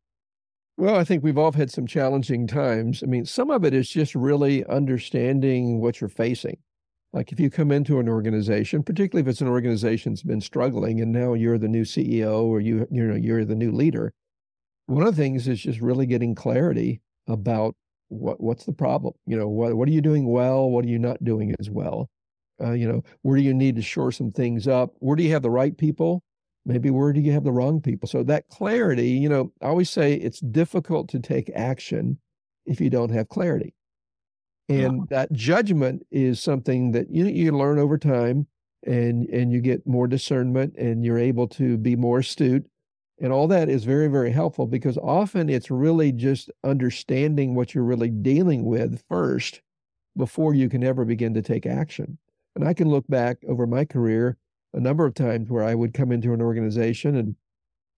Well, 0.77 0.97
I 0.97 1.05
think 1.05 1.23
we've 1.23 1.37
all 1.37 1.53
had 1.53 1.71
some 1.71 1.87
challenging 1.87 2.47
times. 2.47 3.01
I 3.01 3.05
mean, 3.05 3.25
some 3.25 3.49
of 3.49 3.63
it 3.63 3.73
is 3.73 3.87
just 3.87 4.13
really 4.13 4.65
understanding 4.65 5.79
what 5.79 6.01
you're 6.01 6.09
facing. 6.09 6.57
Like 7.15 7.31
if 7.31 7.39
you 7.39 7.49
come 7.49 7.71
into 7.71 7.99
an 7.99 8.09
organization, 8.09 8.83
particularly 8.83 9.21
if 9.21 9.31
it's 9.31 9.39
an 9.41 9.47
organization 9.47 10.11
that's 10.11 10.21
been 10.21 10.41
struggling 10.41 10.99
and 10.99 11.13
now 11.13 11.33
you're 11.33 11.57
the 11.57 11.69
new 11.69 11.83
CEO 11.83 12.43
or 12.43 12.59
you 12.59 12.85
you 12.91 13.03
know 13.07 13.15
you're 13.15 13.45
the 13.45 13.55
new 13.55 13.71
leader, 13.71 14.13
one 14.87 15.07
of 15.07 15.15
the 15.15 15.21
things 15.21 15.47
is 15.47 15.61
just 15.61 15.79
really 15.79 16.05
getting 16.07 16.35
clarity 16.35 17.01
about 17.27 17.75
what 18.09 18.41
what's 18.41 18.65
the 18.65 18.73
problem. 18.73 19.13
You 19.25 19.37
know, 19.37 19.47
what 19.47 19.75
what 19.75 19.87
are 19.87 19.93
you 19.93 20.01
doing 20.01 20.27
well? 20.27 20.69
What 20.69 20.83
are 20.83 20.89
you 20.89 20.99
not 20.99 21.23
doing 21.23 21.55
as 21.57 21.69
well? 21.69 22.09
Uh, 22.61 22.73
you 22.73 22.87
know, 22.87 23.01
where 23.21 23.37
do 23.37 23.43
you 23.43 23.53
need 23.53 23.77
to 23.77 23.81
shore 23.81 24.11
some 24.11 24.31
things 24.31 24.67
up? 24.67 24.91
Where 24.99 25.15
do 25.15 25.23
you 25.23 25.31
have 25.31 25.41
the 25.41 25.49
right 25.49 25.77
people? 25.77 26.21
Maybe 26.65 26.89
where 26.89 27.13
do 27.13 27.21
you 27.21 27.31
have 27.31 27.45
the 27.45 27.51
wrong 27.53 27.81
people? 27.81 28.09
So 28.09 28.23
that 28.23 28.49
clarity, 28.49 29.11
you 29.11 29.29
know, 29.29 29.53
I 29.61 29.67
always 29.67 29.89
say 29.89 30.15
it's 30.15 30.39
difficult 30.41 31.09
to 31.09 31.19
take 31.19 31.49
action 31.55 32.17
if 32.65 32.81
you 32.81 32.89
don't 32.89 33.11
have 33.11 33.29
clarity. 33.29 33.74
Uh-huh. 34.69 34.79
And 34.79 34.97
yeah. 34.99 35.05
that 35.09 35.33
judgment 35.33 36.05
is 36.11 36.39
something 36.39 36.91
that 36.91 37.09
you 37.09 37.25
you 37.25 37.51
learn 37.51 37.79
over 37.79 37.97
time 37.97 38.47
and 38.85 39.27
and 39.29 39.51
you 39.51 39.61
get 39.61 39.85
more 39.85 40.07
discernment 40.07 40.75
and 40.77 41.03
you're 41.03 41.19
able 41.19 41.47
to 41.49 41.77
be 41.77 41.95
more 41.95 42.19
astute. 42.19 42.65
And 43.21 43.31
all 43.31 43.47
that 43.47 43.69
is 43.69 43.85
very, 43.85 44.07
very 44.07 44.31
helpful 44.31 44.67
because 44.67 44.97
often 44.97 45.49
it's 45.49 45.71
really 45.71 46.11
just 46.11 46.51
understanding 46.65 47.55
what 47.55 47.73
you're 47.73 47.85
really 47.85 48.09
dealing 48.09 48.65
with 48.65 49.01
first 49.07 49.61
before 50.17 50.53
you 50.53 50.67
can 50.67 50.83
ever 50.83 51.05
begin 51.05 51.33
to 51.33 51.41
take 51.41 51.65
action. 51.65 52.17
And 52.55 52.67
I 52.67 52.73
can 52.73 52.89
look 52.89 53.07
back 53.07 53.37
over 53.47 53.65
my 53.67 53.85
career 53.85 54.37
a 54.73 54.79
number 54.79 55.05
of 55.05 55.13
times 55.13 55.49
where 55.49 55.63
I 55.63 55.75
would 55.75 55.93
come 55.93 56.11
into 56.11 56.33
an 56.33 56.41
organization 56.41 57.15
and 57.15 57.35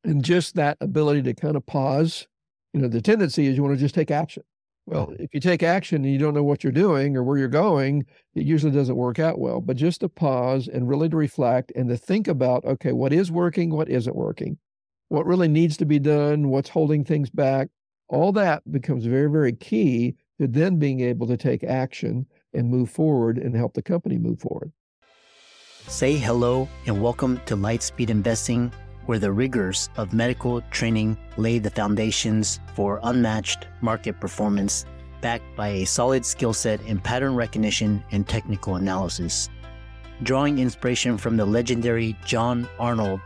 and 0.04 0.24
just 0.24 0.56
that 0.56 0.78
ability 0.80 1.24
to 1.24 1.34
kind 1.34 1.56
of 1.56 1.66
pause. 1.66 2.28
You 2.74 2.82
know, 2.82 2.88
the 2.88 3.02
tendency 3.02 3.48
is 3.48 3.58
you 3.58 3.64
want 3.64 3.76
to 3.76 3.80
just 3.80 3.96
take 3.96 4.12
action. 4.12 4.44
Well, 4.88 5.08
mm-hmm. 5.08 5.22
if 5.22 5.34
you 5.34 5.42
take 5.42 5.64
action 5.64 6.04
and 6.04 6.12
you 6.12 6.18
don't 6.18 6.34
know 6.34 6.44
what 6.44 6.64
you're 6.64 6.72
doing 6.72 7.18
or 7.18 7.24
where 7.24 7.38
you're 7.38 7.50
going, 7.50 8.06
it 8.36 8.46
usually 8.46 8.72
doesn't 8.72 8.96
work 8.96 9.20
out 9.20 9.38
well. 9.38 9.60
But 9.60 9.76
just 9.76 10.00
to 10.00 10.10
pause 10.10 10.70
and 10.70 10.88
really 10.88 11.10
to 11.10 11.18
reflect 11.18 11.74
and 11.76 11.90
to 11.90 11.98
think 11.98 12.28
about, 12.28 12.64
okay, 12.64 12.94
what 12.94 13.12
is 13.12 13.30
working, 13.30 13.70
what 13.70 13.90
isn't 13.90 14.16
working, 14.16 14.58
what 15.10 15.26
really 15.26 15.50
needs 15.50 15.76
to 15.78 15.86
be 15.86 16.00
done, 16.00 16.48
what's 16.48 16.70
holding 16.70 17.04
things 17.04 17.30
back, 17.30 17.68
all 18.08 18.32
that 18.32 18.64
becomes 18.72 19.06
very, 19.06 19.30
very 19.30 19.52
key 19.52 20.16
to 20.40 20.48
then 20.48 20.80
being 20.80 21.02
able 21.02 21.28
to 21.28 21.36
take 21.36 21.66
action 21.66 22.26
and 22.54 22.70
move 22.70 22.90
forward 22.90 23.38
and 23.38 23.56
help 23.56 23.74
the 23.74 23.82
company 23.82 24.18
move 24.18 24.40
forward. 24.40 24.72
Say 25.88 26.16
hello 26.16 26.70
and 26.86 27.02
welcome 27.02 27.42
to 27.46 27.58
Lightspeed 27.58 28.10
Investing, 28.10 28.72
where 29.08 29.20
the 29.20 29.32
rigors 29.32 29.90
of 29.98 30.14
medical 30.14 30.62
training 30.70 31.18
lay 31.38 31.60
the 31.60 31.70
foundations 31.70 32.60
for 32.76 33.00
unmatched 33.04 33.68
market 33.82 34.20
performance 34.20 34.86
backed 35.22 35.56
by 35.56 35.70
a 35.70 35.86
solid 35.86 36.26
skill 36.26 36.54
set 36.54 36.80
in 36.82 37.00
pattern 37.00 37.34
recognition 37.34 38.04
and 38.12 38.28
technical 38.28 38.76
analysis. 38.76 39.50
Drawing 40.24 40.60
inspiration 40.60 41.18
from 41.18 41.38
the 41.38 41.46
legendary 41.46 42.16
John 42.26 42.68
Arnold, 42.80 43.20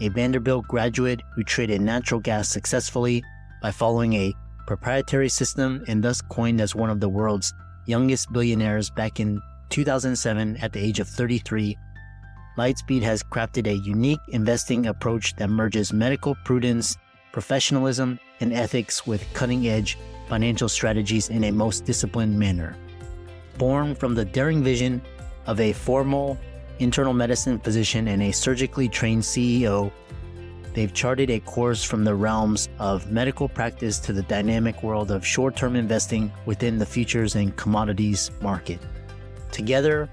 a 0.00 0.08
Vanderbilt 0.08 0.66
graduate 0.68 1.20
who 1.34 1.44
traded 1.44 1.80
natural 1.80 2.20
gas 2.20 2.48
successfully 2.48 3.22
by 3.62 3.70
following 3.70 4.14
a 4.14 4.34
proprietary 4.66 5.28
system 5.28 5.84
and 5.88 6.02
thus 6.02 6.20
coined 6.20 6.60
as 6.60 6.74
one 6.74 6.90
of 6.90 7.00
the 7.00 7.08
world's 7.08 7.52
youngest 7.86 8.32
billionaires 8.32 8.90
back 8.90 9.20
in 9.20 9.40
2007 9.68 10.56
at 10.58 10.72
the 10.72 10.80
age 10.80 11.00
of 11.00 11.08
33 11.08 11.76
Lightspeed 12.60 13.00
has 13.00 13.22
crafted 13.22 13.66
a 13.66 13.78
unique 13.78 14.20
investing 14.28 14.84
approach 14.84 15.34
that 15.36 15.48
merges 15.48 15.94
medical 15.94 16.34
prudence, 16.44 16.98
professionalism, 17.32 18.20
and 18.40 18.52
ethics 18.52 19.06
with 19.06 19.24
cutting 19.32 19.66
edge 19.66 19.96
financial 20.28 20.68
strategies 20.68 21.30
in 21.30 21.44
a 21.44 21.50
most 21.50 21.86
disciplined 21.86 22.38
manner. 22.38 22.76
Born 23.56 23.94
from 23.94 24.14
the 24.14 24.26
daring 24.26 24.62
vision 24.62 25.00
of 25.46 25.58
a 25.58 25.72
formal 25.72 26.38
internal 26.80 27.14
medicine 27.14 27.58
physician 27.58 28.08
and 28.08 28.22
a 28.24 28.30
surgically 28.30 28.90
trained 28.90 29.22
CEO, 29.22 29.90
they've 30.74 30.92
charted 30.92 31.30
a 31.30 31.40
course 31.40 31.82
from 31.82 32.04
the 32.04 32.14
realms 32.14 32.68
of 32.78 33.10
medical 33.10 33.48
practice 33.48 33.98
to 34.00 34.12
the 34.12 34.24
dynamic 34.24 34.82
world 34.82 35.10
of 35.10 35.26
short 35.26 35.56
term 35.56 35.76
investing 35.76 36.30
within 36.44 36.76
the 36.76 36.84
futures 36.84 37.36
and 37.36 37.56
commodities 37.56 38.30
market. 38.42 38.80
Together 39.50 40.10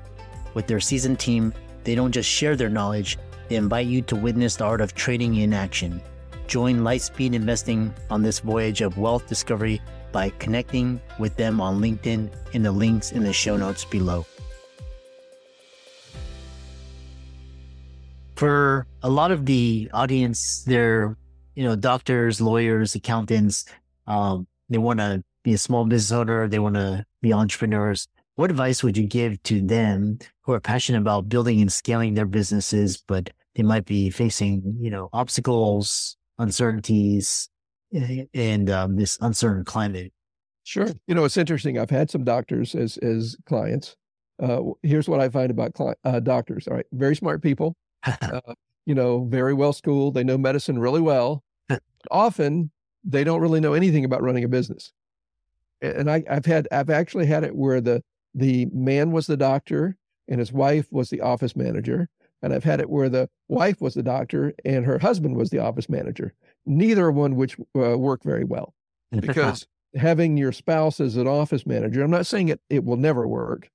with 0.54 0.66
their 0.66 0.80
seasoned 0.80 1.20
team, 1.20 1.54
they 1.88 1.96
don't 1.96 2.12
just 2.12 2.30
share 2.30 2.58
their 2.58 2.68
knowledge, 2.68 3.18
they 3.48 3.56
invite 3.56 3.88
you 3.88 4.02
to 4.02 4.16
witness 4.18 4.58
the 4.58 4.66
art 4.66 4.82
of 4.82 4.94
trading 4.94 5.36
in 5.36 5.54
action. 5.54 6.02
Join 6.46 6.80
Lightspeed 6.80 7.34
Investing 7.34 7.94
on 8.10 8.22
this 8.22 8.40
voyage 8.40 8.82
of 8.82 8.98
wealth 8.98 9.26
discovery 9.26 9.80
by 10.12 10.32
connecting 10.32 11.00
with 11.18 11.38
them 11.38 11.62
on 11.62 11.80
LinkedIn 11.80 12.30
in 12.52 12.62
the 12.62 12.74
links 12.74 13.14
in 13.14 13.24
the 13.24 13.32
show 13.32 13.56
notes 13.56 13.86
below. 13.86 14.26
For 18.36 18.86
a 19.02 19.10
lot 19.10 19.32
of 19.32 19.46
the 19.46 19.90
audience, 19.94 20.66
they're 20.68 21.16
you 21.56 21.64
know 21.64 21.78
doctors, 21.78 22.42
lawyers, 22.42 22.96
accountants. 22.96 23.64
Um, 24.08 24.46
they 24.68 24.78
want 24.78 25.00
to 25.00 25.24
be 25.42 25.54
a 25.54 25.58
small 25.58 25.86
business 25.86 26.12
owner. 26.12 26.50
They 26.50 26.60
want 26.60 26.76
to 26.76 27.06
be 27.22 27.32
entrepreneurs. 27.32 28.10
What 28.38 28.52
advice 28.52 28.84
would 28.84 28.96
you 28.96 29.08
give 29.08 29.42
to 29.44 29.62
them 29.62 30.20
who 30.44 30.54
are 30.54 30.60
passionate 30.60 31.00
about 31.00 31.28
building 31.28 31.60
and 31.60 31.74
scaling 31.74 32.14
their 32.14 32.28
businesses, 32.28 33.04
but 33.08 33.32
they 33.56 33.64
might 33.64 33.86
be 33.86 34.12
facing, 34.12 34.78
you 34.80 34.92
know, 34.92 35.10
obstacles, 35.12 36.16
uncertainties, 36.38 37.50
eh, 37.96 38.26
and 38.36 38.70
um, 38.70 38.96
this 38.96 39.18
uncertain 39.22 39.66
climate? 39.66 40.14
Sure. 40.66 40.88
You 41.08 41.16
know, 41.16 41.24
it's 41.24 41.36
interesting. 41.36 41.80
I've 41.80 41.90
had 41.90 42.12
some 42.12 42.24
doctors 42.24 42.76
as 42.76 42.98
as 42.98 43.36
clients. 43.48 43.96
Uh, 44.40 44.62
here's 44.84 45.10
what 45.10 45.20
I 45.20 45.30
find 45.30 45.50
about 45.50 45.74
cli- 45.74 45.96
uh, 46.04 46.20
doctors. 46.20 46.68
All 46.68 46.76
right, 46.76 46.86
very 46.92 47.16
smart 47.16 47.42
people. 47.42 47.76
uh, 48.06 48.40
you 48.86 48.94
know, 48.94 49.26
very 49.26 49.56
well 49.56 49.74
schooled. 49.74 50.14
They 50.14 50.24
know 50.24 50.38
medicine 50.38 50.78
really 50.78 51.02
well. 51.02 51.44
Often, 52.12 52.70
they 53.04 53.24
don't 53.24 53.42
really 53.42 53.62
know 53.62 53.74
anything 53.74 54.06
about 54.06 54.22
running 54.22 54.44
a 54.44 54.48
business. 54.48 54.94
And 55.82 56.12
I, 56.12 56.24
I've 56.30 56.46
had, 56.46 56.68
I've 56.72 56.92
actually 56.92 57.26
had 57.26 57.44
it 57.44 57.56
where 57.56 57.82
the 57.82 58.04
the 58.38 58.68
man 58.72 59.12
was 59.12 59.26
the 59.26 59.36
doctor 59.36 59.98
and 60.28 60.40
his 60.40 60.54
wife 60.54 60.88
was 60.92 61.10
the 61.10 61.22
office 61.22 61.56
manager. 61.56 62.08
And 62.44 62.54
I've 62.54 62.64
had 62.64 62.80
it 62.80 62.90
where 62.90 63.10
the 63.10 63.30
wife 63.48 63.82
was 63.82 63.96
the 63.96 64.04
doctor 64.04 64.54
and 64.64 64.86
her 64.86 65.00
husband 65.00 65.36
was 65.36 65.50
the 65.50 65.58
office 65.58 65.90
manager. 65.90 66.34
Neither 66.66 67.12
one 67.12 67.36
which 67.36 67.58
uh, 67.76 67.98
work 67.98 68.24
very 68.24 68.44
well 68.44 68.76
because 69.12 69.66
having 69.96 70.38
your 70.38 70.52
spouse 70.52 71.00
as 71.00 71.18
an 71.18 71.28
office 71.28 71.66
manager, 71.66 72.04
I'm 72.04 72.12
not 72.12 72.28
saying 72.28 72.50
it, 72.50 72.62
it 72.70 72.84
will 72.84 72.98
never 72.98 73.28
work, 73.28 73.72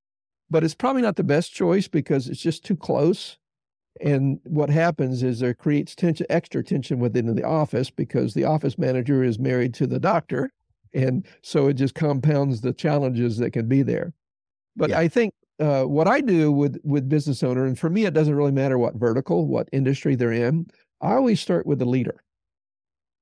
but 0.49 0.63
it's 0.63 0.77
probably 0.77 1.03
not 1.03 1.17
the 1.17 1.25
best 1.25 1.53
choice 1.53 1.89
because 1.89 2.29
it's 2.29 2.41
just 2.41 2.65
too 2.65 2.77
close. 2.77 3.39
And 4.01 4.39
what 4.45 4.71
happens 4.71 5.25
is 5.25 5.41
there 5.41 5.55
creates 5.55 5.97
tension, 5.97 6.27
extra 6.31 6.63
tension 6.63 7.01
within 7.01 7.35
the 7.35 7.45
office 7.45 7.91
because 7.91 8.35
the 8.35 8.45
office 8.45 8.79
manager 8.79 9.25
is 9.25 9.41
married 9.41 9.75
to 9.75 9.89
the 9.89 9.99
doctor. 9.99 10.53
And 10.95 11.27
so 11.43 11.67
it 11.67 11.75
just 11.75 11.97
compounds 11.97 12.61
the 12.61 12.73
challenges 12.73 13.39
that 13.39 13.51
can 13.51 13.67
be 13.67 13.83
there. 13.83 14.13
But 14.77 14.91
yeah. 14.91 14.99
I 14.99 15.09
think 15.09 15.35
uh, 15.61 15.85
what 15.85 16.09
I 16.09 16.21
do 16.21 16.51
with 16.51 16.79
with 16.83 17.09
business 17.09 17.43
owner, 17.43 17.67
and 17.67 17.79
for 17.79 17.91
me, 17.91 18.05
it 18.05 18.15
doesn't 18.15 18.35
really 18.35 18.53
matter 18.53 18.79
what 18.79 18.95
vertical, 18.95 19.47
what 19.47 19.69
industry 19.73 20.15
they're 20.15 20.33
in. 20.33 20.67
I 21.01 21.15
always 21.15 21.41
start 21.41 21.67
with 21.67 21.79
the 21.79 21.85
leader. 21.85 22.23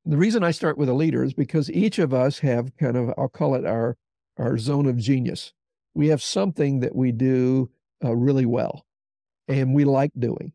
The 0.05 0.17
reason 0.17 0.43
I 0.43 0.51
start 0.51 0.79
with 0.79 0.89
a 0.89 0.95
leader 0.95 1.23
is 1.23 1.35
because 1.35 1.71
each 1.71 1.99
of 1.99 2.15
us 2.15 2.39
have 2.39 2.75
kind 2.79 2.97
of, 2.97 3.13
I'll 3.19 3.29
call 3.29 3.55
it 3.55 3.67
our, 3.67 3.97
our 4.39 4.57
zone 4.57 4.87
of 4.87 4.97
genius. 4.97 5.53
We 5.95 6.09
have 6.09 6.23
something 6.23 6.81
that 6.81 6.95
we 6.95 7.13
do 7.13 7.71
uh, 8.03 8.15
really 8.15 8.47
well 8.47 8.87
and 9.49 9.75
we 9.75 9.85
like 9.85 10.13
doing. 10.19 10.53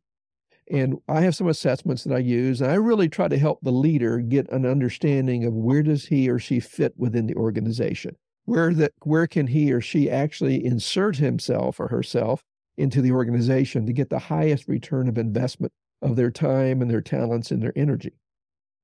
And 0.71 0.97
I 1.07 1.21
have 1.21 1.35
some 1.35 1.47
assessments 1.47 2.03
that 2.05 2.15
I 2.15 2.19
use, 2.19 2.59
and 2.59 2.71
I 2.71 2.75
really 2.75 3.07
try 3.07 3.27
to 3.27 3.37
help 3.37 3.59
the 3.61 3.71
leader 3.71 4.17
get 4.17 4.49
an 4.49 4.65
understanding 4.65 5.45
of 5.45 5.53
where 5.53 5.83
does 5.83 6.05
he 6.05 6.27
or 6.27 6.39
she 6.39 6.59
fit 6.59 6.93
within 6.97 7.27
the 7.27 7.35
organization. 7.35 8.15
Where 8.45 8.73
that 8.75 8.93
where 9.03 9.27
can 9.27 9.47
he 9.47 9.71
or 9.73 9.81
she 9.81 10.09
actually 10.09 10.63
insert 10.63 11.17
himself 11.17 11.79
or 11.79 11.87
herself 11.87 12.43
into 12.77 13.01
the 13.01 13.11
organization 13.11 13.85
to 13.85 13.93
get 13.93 14.09
the 14.09 14.19
highest 14.19 14.67
return 14.67 15.07
of 15.07 15.17
investment 15.17 15.73
of 16.01 16.15
their 16.15 16.31
time 16.31 16.81
and 16.81 16.91
their 16.91 17.01
talents 17.01 17.51
and 17.51 17.61
their 17.61 17.73
energy. 17.75 18.11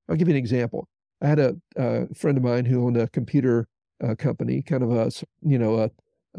I'll 0.09 0.15
give 0.15 0.27
you 0.27 0.33
an 0.33 0.39
example. 0.39 0.87
I 1.21 1.27
had 1.27 1.39
a, 1.39 1.55
a 1.75 2.13
friend 2.13 2.37
of 2.37 2.43
mine 2.43 2.65
who 2.65 2.85
owned 2.85 2.97
a 2.97 3.07
computer 3.09 3.67
uh, 4.03 4.15
company, 4.15 4.61
kind 4.61 4.83
of 4.83 4.91
a 4.91 5.11
you 5.41 5.59
know 5.59 5.79
a 5.79 5.91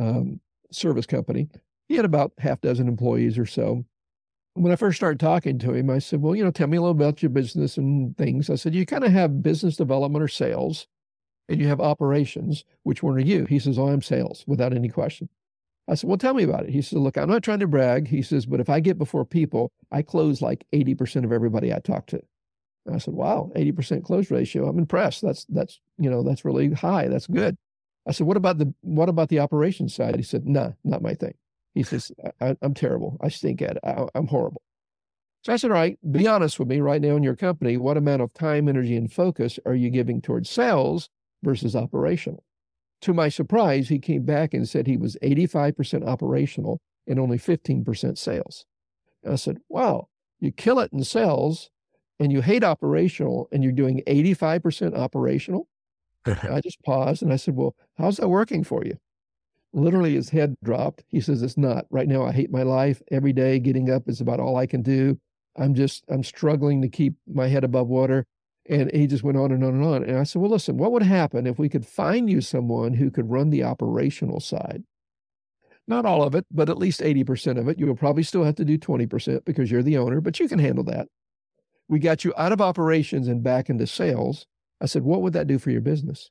um, 0.02 0.41
service 0.71 1.07
company. 1.07 1.49
He 1.88 1.95
had 1.95 2.05
about 2.05 2.33
half 2.38 2.61
dozen 2.61 2.88
employees 2.88 3.38
or 3.38 3.47
so. 3.47 3.85
When 4.55 4.73
I 4.73 4.76
first 4.76 4.97
started 4.97 5.21
talking 5.21 5.59
to 5.61 5.73
him, 5.73 5.88
I 5.88 5.99
said, 5.99 6.21
"Well, 6.21 6.35
you 6.35 6.45
know, 6.45 6.50
tell 6.50 6.67
me 6.67 6.76
a 6.76 6.81
little 6.81 6.97
about 6.97 7.23
your 7.23 7.31
business 7.31 7.76
and 7.76 8.17
things." 8.19 8.50
I 8.50 8.57
said, 8.57 8.75
"You 8.75 8.85
kind 8.85 9.05
of 9.05 9.12
have 9.12 9.43
business 9.43 9.76
development 9.76 10.23
or 10.23 10.29
sales, 10.29 10.88
and 11.49 11.61
you 11.61 11.68
have 11.68 11.80
operations. 11.80 12.64
Which 12.82 13.02
one 13.02 13.16
are 13.16 13.20
you?" 13.20 13.46
He 13.46 13.58
says, 13.58 13.78
"Oh, 13.78 13.88
I'm 13.88 14.02
sales, 14.02 14.44
without 14.46 14.72
any 14.72 14.88
question." 14.88 15.28
I 15.88 15.94
said, 15.94 16.08
Well, 16.08 16.18
tell 16.18 16.34
me 16.34 16.44
about 16.44 16.64
it. 16.64 16.70
He 16.70 16.82
said, 16.82 17.00
Look, 17.00 17.18
I'm 17.18 17.28
not 17.28 17.42
trying 17.42 17.61
to 17.61 17.66
brag. 17.66 18.08
He 18.08 18.22
says, 18.22 18.46
But 18.46 18.61
if 18.61 18.70
I 18.70 18.80
get 18.80 18.99
before 18.99 19.25
people, 19.25 19.72
I 19.90 20.02
close 20.02 20.40
like 20.40 20.64
80% 20.72 21.25
of 21.25 21.32
everybody 21.32 21.72
I 21.72 21.80
talk 21.80 22.06
to. 22.08 22.22
And 22.87 22.94
I 22.94 22.99
said, 22.99 23.14
Wow, 23.14 23.50
80% 23.56 24.04
close 24.04 24.30
ratio. 24.30 24.68
I'm 24.68 24.78
impressed. 24.78 25.22
That's, 25.22 25.44
that's, 25.46 25.80
you 25.99 26.08
know, 26.08 26.22
that's 26.22 26.44
really 26.44 26.72
high. 26.72 27.08
That's 27.08 27.26
good. 27.26 27.56
I 28.06 28.12
said, 28.12 28.26
What 28.26 28.37
about 28.37 28.58
the, 28.58 28.72
what 28.82 29.08
about 29.08 29.28
the 29.28 29.40
operations 29.40 29.94
side? 29.94 30.16
He 30.16 30.22
said, 30.22 30.46
Nah, 30.46 30.70
not 30.84 31.02
my 31.02 31.14
thing. 31.14 31.34
He 31.75 31.82
says, 31.82 32.12
I, 32.40 32.56
am 32.62 32.75
terrible. 32.75 33.16
I 33.20 33.28
stink 33.28 33.61
at 33.62 33.76
it. 33.76 33.84
I, 33.84 34.06
I'm 34.14 34.28
horrible. 34.28 34.62
So 35.42 35.52
I 35.52 35.56
said, 35.56 35.72
All 35.72 35.76
right, 35.76 35.99
be 36.12 36.28
honest 36.28 36.61
with 36.61 36.68
me 36.68 36.80
right 36.80 37.02
now 37.02 37.16
in 37.16 37.25
your 37.25 37.37
company. 37.37 37.76
What 37.76 37.96
amount 37.96 38.22
of 38.22 38.32
time, 38.34 38.68
energy, 38.68 38.96
and 38.96 39.12
focus 39.12 39.58
are 39.66 39.75
you 39.75 39.90
giving 39.90 40.22
towards 40.22 40.49
sales 40.49 41.08
versus 41.42 41.76
operational? 41.76 42.44
To 43.02 43.12
my 43.12 43.28
surprise, 43.28 43.88
he 43.88 43.99
came 43.99 44.25
back 44.25 44.54
and 44.54 44.68
said 44.68 44.87
he 44.87 44.96
was 44.96 45.16
85% 45.22 46.06
operational 46.06 46.80
and 47.06 47.18
only 47.18 47.38
15% 47.38 48.16
sales. 48.16 48.64
And 49.25 49.32
I 49.32 49.37
said, 49.37 49.58
Wow, 49.68 50.08
you 50.40 50.52
kill 50.52 50.78
it 50.78 50.92
in 50.92 51.02
sales 51.04 51.70
and 52.20 52.32
you 52.32 52.42
hate 52.42 52.64
operational 52.64 53.49
and 53.52 53.62
you're 53.62 53.72
doing 53.72 54.02
85% 54.06 54.96
operational. 54.96 55.68
I 56.26 56.61
just 56.61 56.82
paused 56.84 57.22
and 57.22 57.32
I 57.32 57.37
said, 57.37 57.56
Well, 57.56 57.75
how's 57.99 58.18
that 58.18 58.28
working 58.28 58.62
for 58.62 58.84
you? 58.84 58.96
Literally, 59.72 60.14
his 60.14 60.28
head 60.28 60.54
dropped. 60.62 61.02
He 61.08 61.20
says, 61.20 61.42
It's 61.42 61.56
not. 61.56 61.87
Right 61.90 62.08
now, 62.08 62.25
I 62.25 62.32
hate 62.32 62.52
my 62.52 62.62
life. 62.62 63.02
Every 63.11 63.32
day 63.32 63.58
getting 63.58 63.90
up 63.90 64.08
is 64.08 64.20
about 64.20 64.38
all 64.38 64.56
I 64.56 64.66
can 64.66 64.82
do. 64.82 65.18
I'm 65.56 65.75
just, 65.75 66.04
I'm 66.08 66.22
struggling 66.22 66.80
to 66.82 66.88
keep 66.88 67.14
my 67.26 67.49
head 67.49 67.64
above 67.64 67.88
water. 67.88 68.26
And 68.69 68.92
he 68.92 69.07
just 69.07 69.25
went 69.25 69.37
on 69.37 69.50
and 69.50 69.64
on 69.64 69.75
and 69.75 69.85
on. 69.85 70.04
And 70.04 70.19
I 70.19 70.23
said, 70.23 70.40
Well, 70.40 70.50
listen, 70.50 70.76
what 70.76 70.92
would 70.92 71.02
happen 71.02 71.47
if 71.47 71.59
we 71.59 71.69
could 71.69 71.87
find 71.87 72.31
you 72.31 72.40
someone 72.40 72.95
who 72.95 73.11
could 73.11 73.31
run 73.31 73.50
the 73.50 73.64
operational 73.64 74.40
side? 74.40 74.85
Not 75.88 76.07
all 76.07 76.23
of 76.23 76.35
it, 76.35 76.47
but 76.50 76.69
at 76.69 76.78
least 76.78 77.00
80% 77.00 77.59
of 77.59 77.69
it. 77.69 77.78
You'll 77.78 77.97
probably 77.97 78.23
still 78.23 78.45
have 78.45 78.54
to 78.57 78.64
do 78.64 78.78
20% 78.78 79.45
because 79.45 79.71
you're 79.71 79.83
the 79.83 79.99
owner, 79.99 80.21
but 80.21 80.38
you 80.38 80.49
can 80.49 80.61
handle 80.61 80.85
that. 80.85 81.09
We 81.88 81.99
got 81.99 82.25
you 82.25 82.33
out 82.37 82.52
of 82.52 82.61
operations 82.61 83.26
and 83.26 83.42
back 83.42 83.69
into 83.69 83.87
sales. 83.87 84.47
I 84.81 84.87
said, 84.87 85.02
What 85.02 85.23
would 85.23 85.33
that 85.33 85.47
do 85.47 85.59
for 85.59 85.71
your 85.71 85.81
business? 85.81 86.31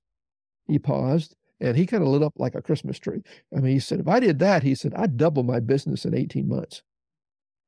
He 0.67 0.79
paused 0.79 1.35
and 1.59 1.77
he 1.77 1.85
kind 1.85 2.01
of 2.01 2.09
lit 2.09 2.23
up 2.23 2.33
like 2.37 2.55
a 2.55 2.61
Christmas 2.61 2.97
tree. 2.97 3.21
I 3.55 3.59
mean, 3.59 3.73
he 3.73 3.79
said, 3.79 3.99
If 3.99 4.07
I 4.07 4.19
did 4.19 4.39
that, 4.39 4.63
he 4.63 4.73
said, 4.73 4.93
I'd 4.95 5.17
double 5.17 5.43
my 5.43 5.59
business 5.59 6.05
in 6.05 6.13
18 6.13 6.47
months. 6.47 6.81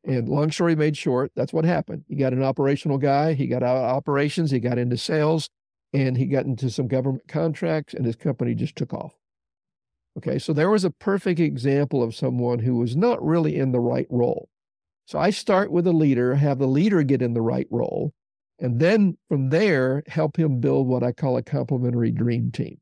And 0.06 0.28
long 0.28 0.52
story 0.52 0.76
made 0.76 0.98
short, 0.98 1.32
that's 1.36 1.54
what 1.54 1.64
happened. 1.64 2.04
He 2.10 2.16
got 2.16 2.34
an 2.34 2.44
operational 2.44 2.98
guy, 2.98 3.34
he 3.34 3.48
got 3.48 3.64
out 3.64 3.78
of 3.78 3.84
operations, 3.84 4.52
he 4.52 4.60
got 4.60 4.78
into 4.78 4.98
sales, 4.98 5.50
and 5.94 6.18
he 6.18 6.26
got 6.26 6.46
into 6.46 6.70
some 6.70 6.88
government 6.88 7.28
contracts, 7.28 7.94
and 7.94 8.06
his 8.06 8.16
company 8.16 8.54
just 8.54 8.76
took 8.76 8.94
off. 8.94 9.14
Okay, 10.18 10.38
so 10.38 10.52
there 10.52 10.70
was 10.70 10.84
a 10.84 10.92
perfect 10.92 11.40
example 11.40 12.04
of 12.04 12.16
someone 12.16 12.60
who 12.60 12.76
was 12.76 12.96
not 12.96 13.24
really 13.24 13.56
in 13.56 13.72
the 13.72 13.80
right 13.80 14.08
role. 14.10 14.50
So 15.06 15.20
I 15.20 15.30
start 15.30 15.72
with 15.72 15.88
a 15.88 15.94
leader, 15.94 16.36
have 16.36 16.60
the 16.60 16.68
leader 16.68 17.02
get 17.04 17.22
in 17.22 17.34
the 17.34 17.42
right 17.42 17.68
role, 17.72 18.14
and 18.60 18.80
then 18.80 19.18
from 19.30 19.50
there, 19.50 20.04
help 20.08 20.38
him 20.38 20.60
build 20.60 20.88
what 20.88 21.04
I 21.04 21.14
call 21.14 21.38
a 21.38 21.44
complementary 21.44 22.12
dream 22.12 22.52
team. 22.52 22.78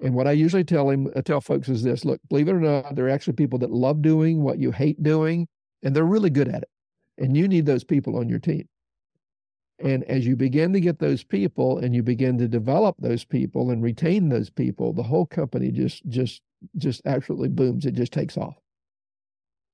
And 0.00 0.14
what 0.14 0.26
I 0.26 0.32
usually 0.32 0.64
tell 0.64 0.88
him, 0.88 1.10
I 1.16 1.20
tell 1.20 1.40
folks 1.40 1.68
is 1.68 1.82
this 1.82 2.04
look, 2.04 2.20
believe 2.28 2.48
it 2.48 2.52
or 2.52 2.60
not, 2.60 2.94
there 2.94 3.06
are 3.06 3.10
actually 3.10 3.34
people 3.34 3.58
that 3.60 3.70
love 3.70 4.02
doing 4.02 4.42
what 4.42 4.58
you 4.58 4.70
hate 4.70 5.02
doing 5.02 5.48
and 5.82 5.94
they're 5.94 6.04
really 6.04 6.30
good 6.30 6.48
at 6.48 6.62
it. 6.62 6.68
And 7.18 7.36
you 7.36 7.48
need 7.48 7.66
those 7.66 7.84
people 7.84 8.16
on 8.16 8.28
your 8.28 8.38
team. 8.38 8.68
And 9.78 10.04
as 10.04 10.26
you 10.26 10.36
begin 10.36 10.72
to 10.74 10.80
get 10.80 10.98
those 10.98 11.24
people 11.24 11.78
and 11.78 11.94
you 11.94 12.02
begin 12.02 12.36
to 12.38 12.48
develop 12.48 12.96
those 12.98 13.24
people 13.24 13.70
and 13.70 13.82
retain 13.82 14.28
those 14.28 14.50
people, 14.50 14.92
the 14.92 15.02
whole 15.02 15.26
company 15.26 15.70
just 15.70 16.06
just 16.08 16.42
just 16.76 17.00
absolutely 17.06 17.48
booms. 17.48 17.86
It 17.86 17.94
just 17.94 18.12
takes 18.12 18.36
off. 18.36 18.56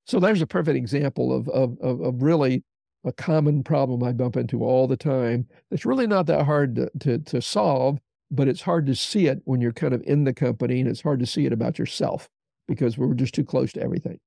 So 0.05 0.19
there's 0.19 0.41
a 0.41 0.47
perfect 0.47 0.77
example 0.77 1.33
of 1.33 1.49
of 1.49 1.77
of, 1.81 2.01
of 2.01 2.21
really 2.21 2.63
a 3.05 3.11
common 3.11 3.63
problem 3.63 4.03
I 4.03 4.11
bump 4.11 4.37
into 4.37 4.63
all 4.63 4.87
the 4.87 4.97
time. 4.97 5.47
It's 5.71 5.85
really 5.85 6.07
not 6.07 6.25
that 6.27 6.45
hard 6.45 6.75
to, 6.75 6.89
to, 6.99 7.17
to 7.19 7.41
solve, 7.41 7.99
but 8.29 8.47
it's 8.47 8.61
hard 8.61 8.85
to 8.87 8.95
see 8.95 9.27
it 9.27 9.39
when 9.45 9.61
you're 9.61 9.71
kind 9.71 9.93
of 9.93 10.01
in 10.03 10.25
the 10.25 10.33
company, 10.33 10.79
and 10.79 10.89
it's 10.89 11.01
hard 11.01 11.19
to 11.21 11.25
see 11.25 11.45
it 11.45 11.53
about 11.53 11.79
yourself 11.79 12.27
because 12.67 12.97
we're 12.97 13.13
just 13.13 13.33
too 13.33 13.45
close 13.45 13.71
to 13.73 13.81
everything. 13.81 14.19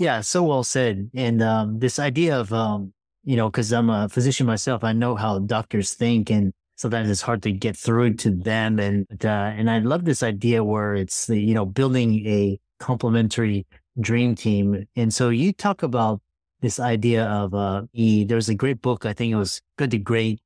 Yeah, 0.00 0.22
so 0.22 0.42
well 0.42 0.64
said. 0.64 1.10
And 1.14 1.42
um, 1.42 1.78
this 1.78 1.98
idea 1.98 2.40
of, 2.40 2.54
um, 2.54 2.94
you 3.22 3.36
know, 3.36 3.50
because 3.50 3.70
I'm 3.70 3.90
a 3.90 4.08
physician 4.08 4.46
myself, 4.46 4.82
I 4.82 4.94
know 4.94 5.14
how 5.14 5.38
doctors 5.40 5.92
think, 5.92 6.30
and 6.30 6.54
sometimes 6.76 7.10
it's 7.10 7.20
hard 7.20 7.42
to 7.42 7.52
get 7.52 7.76
through 7.76 8.14
to 8.14 8.30
them. 8.30 8.78
And 8.78 9.06
uh, 9.22 9.28
and 9.28 9.70
I 9.70 9.80
love 9.80 10.06
this 10.06 10.22
idea 10.22 10.64
where 10.64 10.94
it's 10.94 11.26
the, 11.26 11.38
you 11.38 11.52
know 11.52 11.66
building 11.66 12.26
a 12.26 12.58
complementary 12.78 13.66
dream 14.00 14.34
team. 14.34 14.86
And 14.96 15.12
so 15.12 15.28
you 15.28 15.52
talk 15.52 15.82
about 15.82 16.22
this 16.62 16.80
idea 16.80 17.26
of 17.26 17.52
uh, 17.52 17.82
e. 17.92 18.24
There's 18.24 18.48
a 18.48 18.54
great 18.54 18.80
book, 18.80 19.04
I 19.04 19.12
think 19.12 19.32
it 19.32 19.36
was 19.36 19.60
Good 19.76 19.90
to 19.90 19.98
Great, 19.98 20.40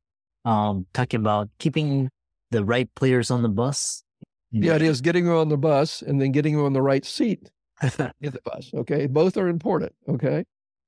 um, 0.45 0.85
talking 0.95 1.21
about 1.21 1.49
keeping 1.61 2.11
the 2.51 2.65
right 2.65 2.93
players 2.97 3.31
on 3.31 3.43
the 3.43 3.49
bus. 3.49 4.03
Yeah, 4.51 4.75
it 4.75 4.83
is 4.83 5.01
getting 5.01 5.27
them 5.27 5.37
on 5.37 5.49
the 5.49 5.57
bus 5.57 6.03
and 6.03 6.21
then 6.21 6.33
getting 6.33 6.57
them 6.57 6.65
on 6.65 6.73
the 6.73 6.83
right 6.83 7.05
seat 7.05 7.53
the 8.21 8.41
bus. 8.45 8.71
Okay. 8.75 9.07
Both 9.07 9.37
are 9.37 9.49
important. 9.49 9.93
Okay. 10.09 10.45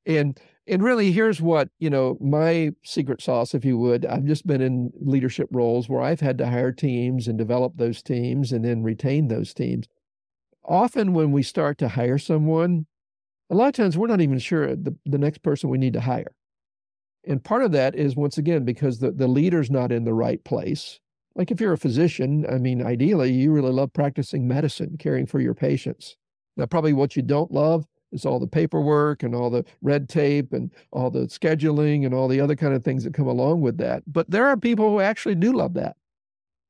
And 0.06 0.38
and 0.68 0.82
really 0.82 1.12
here's 1.12 1.40
what, 1.40 1.68
you 1.78 1.90
know, 1.90 2.16
my 2.20 2.72
secret 2.84 3.22
sauce, 3.22 3.54
if 3.54 3.64
you 3.64 3.78
would. 3.78 4.04
I've 4.04 4.24
just 4.24 4.46
been 4.46 4.60
in 4.60 4.92
leadership 5.00 5.48
roles 5.52 5.88
where 5.88 6.02
I've 6.02 6.20
had 6.20 6.38
to 6.38 6.48
hire 6.48 6.72
teams 6.72 7.28
and 7.28 7.38
develop 7.38 7.74
those 7.76 8.02
teams 8.02 8.52
and 8.52 8.64
then 8.64 8.82
retain 8.82 9.28
those 9.28 9.54
teams. 9.54 9.86
Often 10.64 11.12
when 11.12 11.30
we 11.30 11.42
start 11.42 11.78
to 11.78 11.88
hire 11.88 12.18
someone, 12.18 12.86
a 13.50 13.54
lot 13.54 13.68
of 13.68 13.74
times 13.74 13.96
we're 13.96 14.08
not 14.08 14.20
even 14.20 14.38
sure 14.38 14.74
the, 14.74 14.96
the 15.04 15.18
next 15.18 15.42
person 15.42 15.70
we 15.70 15.78
need 15.78 15.92
to 15.92 16.00
hire. 16.00 16.32
And 17.26 17.42
part 17.42 17.62
of 17.62 17.72
that 17.72 17.94
is 17.94 18.16
once 18.16 18.38
again 18.38 18.64
because 18.64 18.98
the, 18.98 19.10
the 19.12 19.28
leader's 19.28 19.70
not 19.70 19.92
in 19.92 20.04
the 20.04 20.14
right 20.14 20.42
place. 20.44 21.00
Like 21.34 21.50
if 21.50 21.60
you're 21.60 21.72
a 21.72 21.78
physician, 21.78 22.46
I 22.50 22.58
mean, 22.58 22.84
ideally 22.84 23.32
you 23.32 23.52
really 23.52 23.72
love 23.72 23.92
practicing 23.92 24.48
medicine, 24.48 24.96
caring 24.98 25.26
for 25.26 25.40
your 25.40 25.54
patients. 25.54 26.16
Now, 26.56 26.66
probably 26.66 26.92
what 26.92 27.16
you 27.16 27.22
don't 27.22 27.52
love 27.52 27.86
is 28.12 28.24
all 28.24 28.38
the 28.38 28.46
paperwork 28.46 29.22
and 29.22 29.34
all 29.34 29.50
the 29.50 29.64
red 29.82 30.08
tape 30.08 30.52
and 30.52 30.70
all 30.90 31.10
the 31.10 31.26
scheduling 31.26 32.04
and 32.04 32.14
all 32.14 32.28
the 32.28 32.40
other 32.40 32.56
kind 32.56 32.74
of 32.74 32.82
things 32.82 33.04
that 33.04 33.14
come 33.14 33.26
along 33.26 33.60
with 33.60 33.78
that. 33.78 34.02
But 34.06 34.30
there 34.30 34.46
are 34.46 34.56
people 34.56 34.90
who 34.90 35.00
actually 35.00 35.34
do 35.34 35.52
love 35.52 35.74
that. 35.74 35.96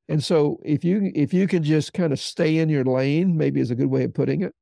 And 0.09 0.23
so 0.23 0.59
if 0.63 0.83
you 0.83 1.11
if 1.15 1.33
you 1.33 1.47
can 1.47 1.63
just 1.63 1.93
kind 1.93 2.13
of 2.13 2.19
stay 2.19 2.57
in 2.57 2.69
your 2.69 2.85
lane, 2.85 3.37
maybe 3.37 3.59
is 3.59 3.71
a 3.71 3.75
good 3.75 3.89
way 3.89 4.03
of 4.03 4.13
putting 4.13 4.41
it, 4.41 4.53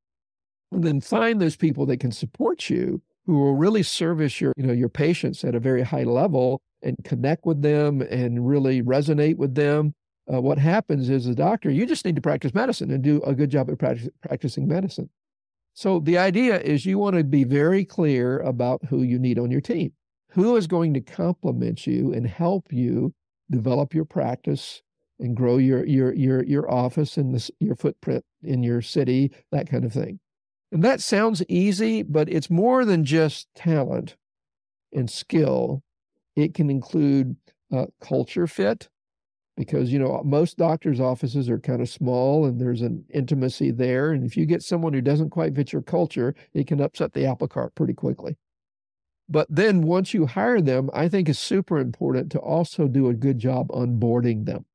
and 0.72 0.84
then 0.84 1.02
find 1.02 1.40
those 1.40 1.56
people 1.56 1.86
that 1.88 2.00
can 2.00 2.12
support 2.12 2.70
you 2.70 3.02
who 3.26 3.40
will 3.40 3.56
really 3.56 3.84
service 3.84 4.40
your, 4.42 4.54
you 4.58 4.66
know, 4.66 4.74
your 4.74 4.90
patients 4.90 5.44
at 5.44 5.56
a 5.56 5.60
very 5.60 5.84
high 5.84 6.04
level 6.04 6.62
and 6.82 6.96
connect 7.04 7.46
with 7.46 7.62
them 7.62 8.02
and 8.02 8.48
really 8.48 8.82
resonate 8.82 9.38
with 9.38 9.56
them 9.56 9.94
uh, 10.32 10.42
what 10.42 10.58
happens 10.58 11.10
is 11.10 11.28
a 11.28 11.36
doctor, 11.36 11.70
you 11.70 11.86
just 11.86 12.06
need 12.06 12.16
to 12.16 12.22
practice 12.22 12.54
medicine 12.54 12.92
and 12.92 13.04
do 13.04 13.22
a 13.24 13.36
good 13.36 13.50
job 13.50 13.70
at 13.70 13.78
practice, 13.78 14.10
practicing 14.22 14.68
medicine. 14.68 15.10
So 15.74 16.00
the 16.00 16.18
idea 16.18 16.60
is 16.60 16.86
you 16.86 16.98
want 16.98 17.18
to 17.18 17.24
be 17.24 17.44
very 17.44 17.86
clear 17.86 18.40
about 18.40 18.86
who 18.86 19.04
you 19.04 19.20
need 19.20 19.38
on 19.38 19.52
your 19.52 19.62
team. 19.62 19.92
Who 20.32 20.56
is 20.56 20.68
going 20.68 20.94
to 20.96 21.02
complement 21.02 21.86
you 21.86 22.14
and 22.14 22.28
help 22.28 22.72
you 22.72 23.14
develop 23.50 23.94
your 23.94 24.06
practice 24.06 24.82
and 25.20 25.36
grow 25.36 25.58
your 25.58 25.86
your 25.86 26.14
your 26.14 26.44
your 26.44 26.70
office 26.70 27.16
and 27.16 27.34
this, 27.34 27.50
your 27.60 27.76
footprint 27.76 28.26
in 28.44 28.64
your 28.64 28.82
city, 28.82 29.32
that 29.52 29.70
kind 29.70 29.86
of 29.86 29.94
thing. 29.94 30.20
And 30.72 30.84
that 30.84 31.00
sounds 31.00 31.42
easy, 31.48 32.04
but 32.04 32.28
it's 32.28 32.50
more 32.50 32.84
than 32.84 33.06
just 33.06 33.48
talent 33.56 34.18
and 34.92 35.10
skill 35.10 35.84
It 36.36 36.54
can 36.54 36.70
include 36.70 37.38
uh, 37.72 37.86
culture 38.02 38.48
fit, 38.48 38.90
because 39.58 39.92
you 39.92 40.00
know 40.00 40.22
most 40.26 40.58
doctors' 40.58 41.00
offices 41.00 41.50
are 41.50 41.60
kind 41.60 41.82
of 41.82 41.90
small 41.90 42.46
and 42.46 42.60
there's 42.60 42.82
an 42.82 43.06
intimacy 43.14 43.72
there. 43.72 44.12
And 44.12 44.24
if 44.26 44.36
you 44.36 44.46
get 44.46 44.64
someone 44.64 44.94
who 44.94 45.02
doesn't 45.02 45.30
quite 45.30 45.56
fit 45.56 45.74
your 45.74 45.82
culture, 45.82 46.36
it 46.54 46.68
can 46.68 46.82
upset 46.82 47.14
the 47.14 47.26
apple 47.26 47.48
cart 47.48 47.76
pretty 47.76 47.94
quickly. 47.94 48.38
But 49.28 49.48
then 49.50 49.82
once 49.82 50.14
you 50.14 50.28
hire 50.28 50.62
them, 50.62 50.90
I 50.94 51.08
think 51.10 51.28
it's 51.30 51.40
super 51.40 51.80
important 51.80 52.32
to 52.34 52.40
also 52.40 52.88
do 52.88 53.10
a 53.10 53.14
good 53.14 53.40
job 53.40 53.70
onboarding 53.70 54.46
them. 54.46 54.66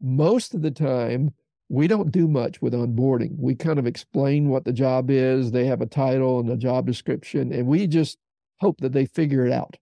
Most 0.00 0.54
of 0.54 0.62
the 0.62 0.70
time, 0.70 1.34
we 1.68 1.86
don't 1.86 2.10
do 2.10 2.26
much 2.26 2.60
with 2.62 2.72
onboarding. 2.72 3.36
We 3.38 3.54
kind 3.54 3.78
of 3.78 3.86
explain 3.86 4.48
what 4.48 4.64
the 4.64 4.72
job 4.72 5.10
is, 5.10 5.50
they 5.50 5.66
have 5.66 5.80
a 5.80 5.86
title 5.86 6.40
and 6.40 6.50
a 6.50 6.56
job 6.56 6.86
description, 6.86 7.52
and 7.52 7.66
we 7.66 7.86
just 7.86 8.18
hope 8.60 8.80
that 8.80 8.92
they 8.92 9.06
figure 9.06 9.46
it 9.46 9.52
out. 9.52 9.76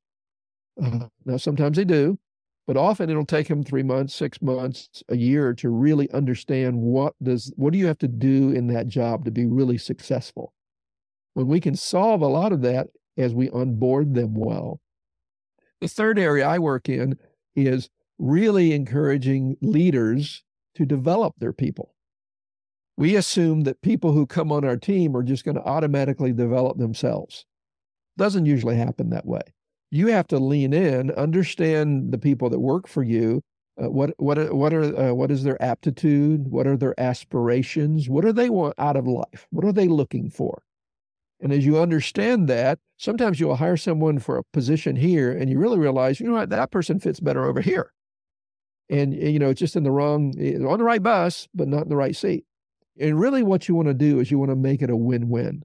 Uh, 0.81 1.09
now, 1.25 1.37
sometimes 1.37 1.77
they 1.77 1.85
do, 1.85 2.19
but 2.69 2.77
often 2.77 3.09
it'll 3.09 3.25
take 3.25 3.49
them 3.49 3.65
three 3.65 3.83
months, 3.83 4.15
six 4.15 4.43
months, 4.43 5.03
a 5.09 5.17
year 5.17 5.55
to 5.55 5.71
really 5.71 6.09
understand 6.13 6.77
what 6.77 7.15
does 7.23 7.51
what 7.57 7.73
do 7.73 7.79
you 7.79 7.87
have 7.87 7.97
to 7.97 8.07
do 8.07 8.51
in 8.51 8.67
that 8.67 8.87
job 8.87 9.25
to 9.25 9.31
be 9.31 9.47
really 9.47 9.79
successful. 9.79 10.53
When 11.33 11.47
we 11.47 11.61
can 11.61 11.75
solve 11.75 12.21
a 12.21 12.27
lot 12.27 12.53
of 12.53 12.61
that 12.63 12.89
as 13.17 13.35
we 13.35 13.49
onboard 13.49 14.15
them 14.15 14.35
well. 14.35 14.83
The 15.81 15.89
third 15.89 16.19
area 16.19 16.47
I 16.47 16.59
work 16.59 16.91
in 16.91 17.17
is 17.57 17.89
really 18.19 18.75
encouraging 18.75 19.57
leaders 19.63 20.45
to 20.75 20.85
develop 20.85 21.37
their 21.39 21.55
people. 21.55 21.95
We 22.99 23.17
assume 23.17 23.63
that 23.63 23.81
people 23.81 24.13
who 24.13 24.27
come 24.27 24.53
on 24.53 24.67
our 24.67 24.77
team 24.77 25.17
are 25.17 25.23
just 25.23 25.45
going 25.45 25.55
to 25.55 25.65
automatically 25.65 26.35
develop 26.35 26.77
themselves. 26.77 27.47
Doesn't 28.19 28.45
usually 28.45 28.77
happen 28.77 29.09
that 29.11 29.25
way. 29.25 29.41
You 29.91 30.09
have 30.09 30.27
to 30.29 30.39
lean 30.39 30.73
in, 30.73 31.11
understand 31.13 32.13
the 32.13 32.19
people 32.19 32.51
that 32.51 32.61
work 32.61 32.87
for 32.87 33.03
you. 33.03 33.43
Uh, 33.83 33.91
what 33.91 34.11
what 34.19 34.53
what 34.55 34.75
are 34.75 35.11
uh, 35.11 35.15
what 35.15 35.31
is 35.31 35.45
their 35.45 35.61
aptitude? 35.63 36.49
What 36.49 36.67
are 36.67 36.77
their 36.77 36.99
aspirations? 37.01 38.09
What 38.09 38.25
do 38.25 38.33
they 38.33 38.51
want 38.51 38.75
out 38.77 38.97
of 38.97 39.07
life? 39.07 39.47
What 39.51 39.65
are 39.65 39.73
they 39.73 39.87
looking 39.87 40.31
for? 40.31 40.63
And 41.41 41.53
as 41.53 41.65
you 41.65 41.79
understand 41.79 42.49
that, 42.49 42.79
sometimes 42.97 43.39
you'll 43.39 43.57
hire 43.57 43.77
someone 43.77 44.19
for 44.19 44.39
a 44.39 44.43
position 44.53 44.97
here 44.97 45.31
and 45.31 45.49
you 45.49 45.59
really 45.59 45.79
realize, 45.79 46.19
you 46.19 46.27
know 46.27 46.35
what, 46.35 46.51
that 46.51 46.71
person 46.71 46.99
fits 46.99 47.21
better 47.21 47.45
over 47.45 47.61
here. 47.61 47.93
And, 48.91 49.15
you 49.15 49.39
know, 49.39 49.51
it's 49.51 49.61
just 49.61 49.77
in 49.77 49.85
the 49.85 49.91
wrong, 49.91 50.35
eh, 50.39 50.57
on 50.57 50.79
the 50.79 50.85
right 50.85 51.03
bus, 51.03 51.47
but 51.55 51.69
not 51.69 51.83
in 51.83 51.89
the 51.91 51.97
right 51.97 52.17
seat. 52.17 52.45
And 52.99 53.21
really 53.21 53.43
what 53.43 53.69
you 53.69 53.75
want 53.75 53.89
to 53.89 53.95
do 53.95 54.19
is 54.19 54.31
you 54.31 54.39
want 54.39 54.51
to 54.51 54.57
make 54.57 54.83
it 54.83 54.91
a 54.91 54.97
win 54.97 55.29
win. 55.29 55.63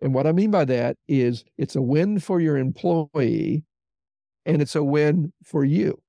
And 0.00 0.14
what 0.14 0.26
I 0.26 0.32
mean 0.32 0.50
by 0.50 0.64
that 0.66 0.96
is 1.08 1.44
it's 1.56 1.76
a 1.76 1.82
win 1.82 2.20
for 2.20 2.40
your 2.40 2.56
employee 2.56 3.64
and 4.46 4.62
it's 4.62 4.76
a 4.76 4.84
win 4.84 5.32
for 5.42 5.64
you 5.64 6.00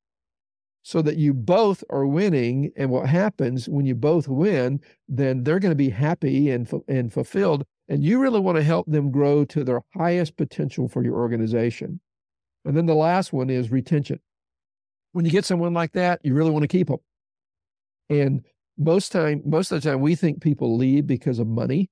so 0.83 1.01
that 1.01 1.17
you 1.17 1.33
both 1.33 1.83
are 1.89 2.05
winning. 2.05 2.71
And 2.77 2.91
what 2.91 3.07
happens 3.07 3.67
when 3.67 3.85
you 3.85 3.95
both 3.95 4.27
win, 4.27 4.79
then 5.07 5.43
they're 5.43 5.59
going 5.59 5.71
to 5.71 5.75
be 5.75 5.89
happy 5.89 6.51
and, 6.51 6.71
and 6.87 7.11
fulfilled 7.11 7.65
and 7.89 8.03
you 8.03 8.19
really 8.19 8.39
want 8.39 8.55
to 8.55 8.63
help 8.63 8.85
them 8.85 9.09
grow 9.09 9.43
to 9.45 9.63
their 9.63 9.81
highest 9.95 10.37
potential 10.37 10.87
for 10.87 11.03
your 11.03 11.15
organization. 11.15 11.99
And 12.63 12.77
then 12.77 12.85
the 12.85 12.93
last 12.93 13.33
one 13.33 13.49
is 13.49 13.71
retention. 13.71 14.19
When 15.11 15.25
you 15.25 15.31
get 15.31 15.43
someone 15.43 15.73
like 15.73 15.93
that, 15.93 16.19
you 16.23 16.35
really 16.35 16.51
want 16.51 16.61
to 16.61 16.67
keep 16.67 16.87
them. 16.87 16.99
And 18.11 18.45
most 18.77 19.11
time, 19.11 19.41
most 19.43 19.71
of 19.71 19.81
the 19.81 19.89
time, 19.89 20.01
we 20.01 20.13
think 20.13 20.39
people 20.39 20.77
leave 20.77 21.07
because 21.07 21.39
of 21.39 21.47
money. 21.47 21.89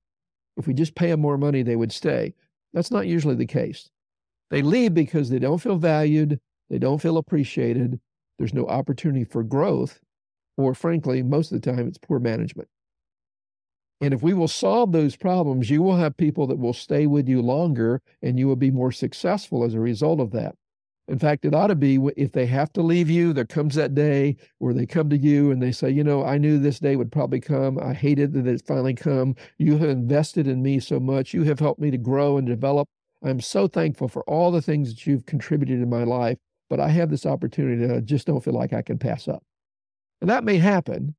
If 0.58 0.66
we 0.66 0.74
just 0.74 0.94
pay 0.94 1.10
them 1.10 1.20
more 1.20 1.38
money, 1.38 1.62
they 1.62 1.76
would 1.76 1.92
stay. 1.92 2.34
That's 2.74 2.90
not 2.90 3.06
usually 3.06 3.36
the 3.36 3.46
case. 3.46 3.88
They 4.50 4.60
leave 4.60 4.92
because 4.92 5.30
they 5.30 5.38
don't 5.38 5.58
feel 5.58 5.76
valued, 5.76 6.40
they 6.68 6.78
don't 6.78 7.00
feel 7.00 7.16
appreciated, 7.16 8.00
there's 8.38 8.54
no 8.54 8.66
opportunity 8.66 9.24
for 9.24 9.42
growth, 9.42 10.00
or 10.56 10.74
frankly, 10.74 11.22
most 11.22 11.52
of 11.52 11.60
the 11.60 11.72
time, 11.72 11.86
it's 11.86 11.98
poor 11.98 12.18
management. 12.18 12.68
And 14.00 14.14
if 14.14 14.22
we 14.22 14.32
will 14.32 14.48
solve 14.48 14.92
those 14.92 15.16
problems, 15.16 15.70
you 15.70 15.82
will 15.82 15.96
have 15.96 16.16
people 16.16 16.46
that 16.48 16.58
will 16.58 16.72
stay 16.72 17.06
with 17.06 17.28
you 17.28 17.42
longer 17.42 18.00
and 18.22 18.38
you 18.38 18.46
will 18.46 18.56
be 18.56 18.70
more 18.70 18.92
successful 18.92 19.64
as 19.64 19.74
a 19.74 19.80
result 19.80 20.20
of 20.20 20.30
that. 20.32 20.54
In 21.08 21.18
fact, 21.18 21.46
it 21.46 21.54
ought 21.54 21.68
to 21.68 21.74
be 21.74 21.98
if 22.18 22.32
they 22.32 22.44
have 22.46 22.70
to 22.74 22.82
leave 22.82 23.08
you, 23.08 23.32
there 23.32 23.46
comes 23.46 23.74
that 23.74 23.94
day 23.94 24.36
where 24.58 24.74
they 24.74 24.84
come 24.84 25.08
to 25.08 25.16
you 25.16 25.50
and 25.50 25.62
they 25.62 25.72
say, 25.72 25.88
You 25.88 26.04
know, 26.04 26.22
I 26.22 26.36
knew 26.36 26.58
this 26.58 26.80
day 26.80 26.96
would 26.96 27.10
probably 27.10 27.40
come. 27.40 27.78
I 27.78 27.94
hated 27.94 28.34
that 28.34 28.46
it 28.46 28.62
finally 28.66 28.92
come. 28.92 29.34
You 29.56 29.78
have 29.78 29.88
invested 29.88 30.46
in 30.46 30.62
me 30.62 30.80
so 30.80 31.00
much. 31.00 31.32
You 31.32 31.44
have 31.44 31.60
helped 31.60 31.80
me 31.80 31.90
to 31.90 31.98
grow 31.98 32.36
and 32.36 32.46
develop. 32.46 32.88
I'm 33.24 33.40
so 33.40 33.66
thankful 33.66 34.08
for 34.08 34.22
all 34.24 34.50
the 34.50 34.60
things 34.60 34.90
that 34.90 35.06
you've 35.06 35.24
contributed 35.24 35.80
in 35.80 35.88
my 35.88 36.04
life, 36.04 36.36
but 36.68 36.78
I 36.78 36.88
have 36.90 37.08
this 37.08 37.24
opportunity 37.26 37.86
that 37.86 37.96
I 37.96 38.00
just 38.00 38.26
don't 38.26 38.44
feel 38.44 38.54
like 38.54 38.74
I 38.74 38.82
can 38.82 38.98
pass 38.98 39.26
up. 39.28 39.42
And 40.20 40.28
that 40.28 40.44
may 40.44 40.58
happen, 40.58 41.16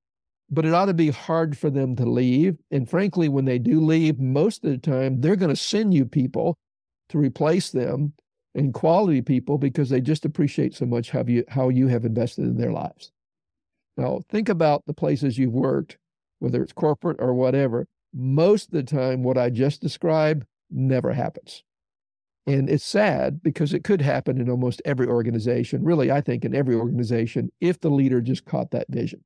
but 0.52 0.65
it 0.65 0.73
ought 0.73 0.86
to 0.86 0.93
be 0.93 1.10
hard 1.10 1.58
for 1.58 1.71
them 1.71 1.95
to 1.95 2.06
leave. 2.06 2.58
And 2.69 2.88
frankly, 2.88 3.28
when 3.28 3.45
they 3.45 3.58
do 3.58 3.82
leave, 3.82 4.19
most 4.19 4.63
of 4.63 4.71
the 4.71 4.78
time, 4.78 5.19
they're 5.19 5.36
going 5.36 5.49
to 5.49 5.56
send 5.56 5.95
you 5.95 6.06
people 6.06 6.58
to 7.10 7.17
replace 7.17 7.71
them 7.71 8.13
and 8.60 8.74
quality 8.74 9.22
people 9.22 9.58
because 9.58 9.89
they 9.89 10.02
just 10.02 10.26
appreciate 10.26 10.76
so 10.76 10.86
much 10.86 11.10
how 11.12 11.24
you, 11.26 11.43
how 11.50 11.69
you 11.69 11.88
have 11.88 12.06
invested 12.06 12.45
in 12.45 12.58
their 12.58 12.72
lives. 12.72 13.12
Now, 13.98 14.22
think 14.30 14.50
about 14.50 14.84
the 14.86 14.93
places 14.93 15.38
you've 15.38 15.54
worked, 15.54 15.98
whether 16.39 16.62
it's 16.62 16.74
corporate 16.74 17.17
or 17.19 17.34
whatever. 17.34 17.88
Most 18.13 18.67
of 18.67 18.72
the 18.74 18.84
time, 18.84 19.24
what 19.24 19.38
I 19.38 19.50
just 19.50 19.82
described 19.82 20.45
never 20.69 21.13
happens. 21.13 21.63
And 22.48 22.69
it's 22.69 22.86
sad 22.86 23.43
because 23.43 23.74
it 23.74 23.84
could 23.84 24.02
happen 24.02 24.39
in 24.39 24.50
almost 24.50 24.82
every 24.86 25.08
organization. 25.08 25.84
Really, 25.84 26.12
I 26.12 26.22
think 26.22 26.45
in 26.45 26.56
every 26.56 26.76
organization, 26.76 27.52
if 27.62 27.80
the 27.80 27.89
leader 27.89 28.22
just 28.22 28.45
caught 28.45 28.72
that 28.72 28.88
vision 28.89 29.24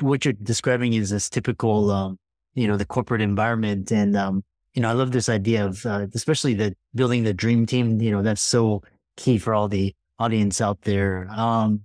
what 0.00 0.24
you're 0.24 0.34
describing 0.34 0.92
is 0.92 1.10
this 1.10 1.28
typical, 1.28 1.90
um, 1.90 2.18
you 2.54 2.68
know, 2.68 2.76
the 2.76 2.86
corporate 2.86 3.20
environment. 3.20 3.90
And, 3.92 4.16
um, 4.16 4.44
you 4.74 4.82
know, 4.82 4.90
I 4.90 4.92
love 4.92 5.12
this 5.12 5.28
idea 5.28 5.64
of, 5.64 5.86
uh, 5.86 6.06
especially 6.14 6.54
the 6.54 6.74
building 6.94 7.24
the 7.24 7.34
dream 7.34 7.64
team, 7.66 8.00
you 8.00 8.10
know, 8.10 8.22
that's 8.22 8.42
so 8.42 8.82
key 9.16 9.38
for 9.38 9.54
all 9.54 9.68
the 9.68 9.94
audience 10.18 10.60
out 10.60 10.82
there. 10.82 11.28
Um, 11.30 11.82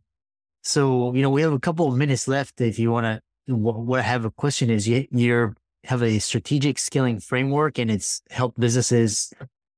so, 0.64 1.14
you 1.14 1.22
know, 1.22 1.30
we 1.30 1.42
have 1.42 1.54
a 1.54 1.60
couple 1.60 1.88
of 1.88 1.96
minutes 1.96 2.28
left. 2.28 2.62
If 2.62 2.80
you 2.80 2.92
want 2.92 3.22
to, 3.48 3.56
what 3.56 4.00
I 4.00 4.04
have 4.04 4.26
a 4.26 4.32
question 4.32 4.70
is 4.70 4.88
you, 4.88 5.08
you 5.12 5.54
have 5.86 6.04
a 6.04 6.20
strategic 6.20 6.80
scaling 6.80 7.20
framework 7.20 7.78
and 7.80 7.90
it's 7.90 8.22
helped 8.30 8.60
businesses 8.60 9.32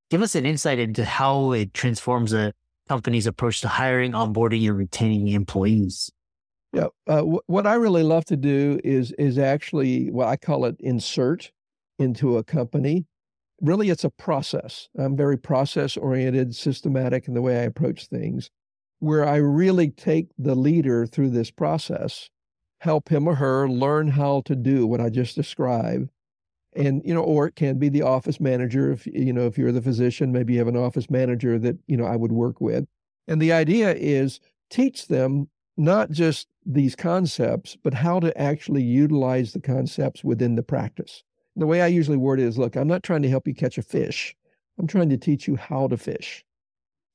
give 0.10 0.21
us 0.21 0.36
an 0.36 0.45
insight 0.45 0.80
into 0.80 1.06
how 1.06 1.52
it 1.52 1.74
transforms 1.74 2.34
a 2.34 2.54
company's 2.88 3.28
approach 3.28 3.62
to 3.62 3.67
hiring, 3.67 4.12
onboarding, 4.12 4.67
and 4.67 4.78
retaining 4.78 5.30
employees. 5.30 6.12
Yeah, 6.74 6.88
uh, 7.08 7.17
w- 7.17 7.41
what 7.47 7.67
I 7.67 7.76
really 7.76 8.04
love 8.04 8.26
to 8.26 8.38
do 8.38 8.80
is 8.84 9.12
is 9.13 9.38
actually 9.38 10.10
what 10.10 10.28
I 10.28 10.38
call 10.38 10.65
it 10.65 10.76
insert 10.80 11.52
into 12.02 12.38
a 12.38 12.44
company. 12.44 13.06
Really, 13.62 13.90
it's 13.90 14.04
a 14.04 14.10
process. 14.10 14.90
I'm 14.98 15.16
very 15.16 15.38
process 15.38 15.96
oriented, 15.96 16.56
systematic 16.56 17.28
in 17.28 17.34
the 17.34 17.42
way 17.42 17.60
I 17.60 17.64
approach 17.64 18.08
things, 18.08 18.50
where 19.00 19.28
I 19.28 19.38
really 19.38 19.90
take 19.90 20.30
the 20.38 20.56
leader 20.56 21.06
through 21.06 21.30
this 21.30 21.52
process, 21.52 22.30
help 22.80 23.10
him 23.10 23.28
or 23.28 23.36
her 23.36 23.70
learn 23.70 24.10
how 24.10 24.42
to 24.46 24.56
do 24.56 24.88
what 24.88 25.00
I 25.00 25.10
just 25.10 25.36
described, 25.36 26.10
and 26.74 27.02
you 27.06 27.14
know, 27.14 27.22
or 27.22 27.48
it 27.48 27.56
can 27.56 27.78
be 27.78 27.90
the 27.90 28.02
office 28.02 28.40
manager. 28.40 28.92
If 28.92 29.06
you 29.06 29.34
know, 29.34 29.46
if 29.46 29.58
you're 29.58 29.72
the 29.72 29.82
physician, 29.82 30.32
maybe 30.32 30.54
you 30.54 30.60
have 30.60 30.68
an 30.68 30.78
office 30.78 31.10
manager 31.10 31.60
that 31.60 31.78
you 31.88 31.98
know 31.98 32.06
I 32.06 32.16
would 32.16 32.32
work 32.32 32.62
with, 32.62 32.86
and 33.28 33.42
the 33.42 33.54
idea 33.54 33.94
is 33.94 34.40
teach 34.70 35.08
them 35.08 35.50
not 35.78 36.12
just 36.12 36.48
these 36.66 36.96
concepts, 36.96 37.78
but 37.84 37.94
how 37.94 38.20
to 38.20 38.36
actually 38.40 38.84
utilize 38.84 39.54
the 39.54 39.62
concepts 39.62 40.24
within 40.24 40.56
the 40.56 40.64
practice. 40.64 41.24
The 41.56 41.68
way 41.68 41.82
I 41.82 41.88
usually 41.88 42.18
word 42.18 42.40
it 42.40 42.46
is 42.46 42.58
look, 42.58 42.76
I'm 42.76 42.88
not 42.88 43.04
trying 43.04 43.22
to 43.24 43.30
help 43.30 43.48
you 43.48 43.54
catch 43.54 43.78
a 43.78 43.82
fish. 43.82 44.36
I'm 44.80 44.88
trying 44.88 45.10
to 45.10 45.18
teach 45.18 45.48
you 45.48 45.56
how 45.56 45.88
to 45.88 45.98
fish 45.98 46.46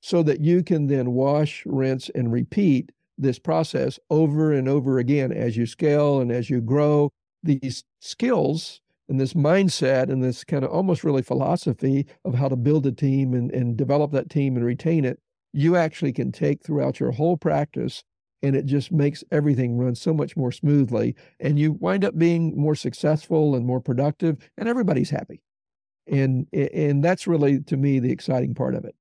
so 0.01 0.23
that 0.23 0.41
you 0.41 0.63
can 0.63 0.87
then 0.87 1.13
wash, 1.13 1.65
rinse, 1.67 2.11
and 2.15 2.33
repeat 2.33 2.93
this 3.19 3.39
process 3.39 3.99
over 4.11 4.53
and 4.53 4.69
over 4.69 4.99
again 4.99 5.33
as 5.33 5.57
you 5.57 5.67
scale 5.67 6.21
and 6.21 6.31
as 6.31 6.51
you 6.51 6.61
grow. 6.61 7.11
These 7.43 7.85
skills 8.01 8.81
and 9.09 9.21
this 9.21 9.35
mindset 9.35 10.11
and 10.11 10.23
this 10.23 10.45
kind 10.45 10.65
of 10.65 10.71
almost 10.71 11.05
really 11.05 11.23
philosophy 11.23 12.07
of 12.25 12.35
how 12.35 12.49
to 12.49 12.57
build 12.57 12.87
a 12.87 12.93
team 12.93 13.35
and, 13.35 13.51
and 13.53 13.77
develop 13.77 14.13
that 14.13 14.31
team 14.31 14.57
and 14.57 14.65
retain 14.65 15.05
it, 15.05 15.19
you 15.53 15.77
actually 15.77 16.13
can 16.13 16.33
take 16.33 16.63
throughout 16.63 17.01
your 17.01 17.13
whole 17.13 17.37
practice 17.37 18.03
and 18.43 18.55
it 18.57 18.67
just 18.67 18.93
makes 18.93 19.25
everything 19.31 19.77
run 19.77 19.95
so 19.95 20.13
much 20.13 20.37
more 20.37 20.53
smoothly 20.53 21.15
and 21.41 21.59
you 21.59 21.73
wind 21.73 22.05
up 22.05 22.17
being 22.19 22.57
more 22.57 22.75
successful 22.75 23.55
and 23.55 23.67
more 23.67 23.81
productive 23.81 24.39
and 24.59 24.69
everybody's 24.69 25.11
happy. 25.11 25.41
And 26.07 26.47
and 26.53 27.03
that's 27.03 27.27
really 27.27 27.61
to 27.61 27.77
me 27.77 27.99
the 27.99 28.13
exciting 28.13 28.55
part 28.55 28.75
of 28.75 28.85
it. 28.85 28.95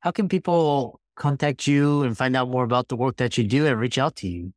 How 0.00 0.10
can 0.10 0.28
people 0.28 1.00
contact 1.16 1.66
you 1.66 2.02
and 2.02 2.16
find 2.16 2.36
out 2.36 2.48
more 2.48 2.64
about 2.64 2.88
the 2.88 2.96
work 2.96 3.16
that 3.16 3.36
you 3.38 3.44
do 3.44 3.66
and 3.66 3.78
reach 3.78 3.98
out 3.98 4.16
to 4.16 4.28
you? 4.28 4.52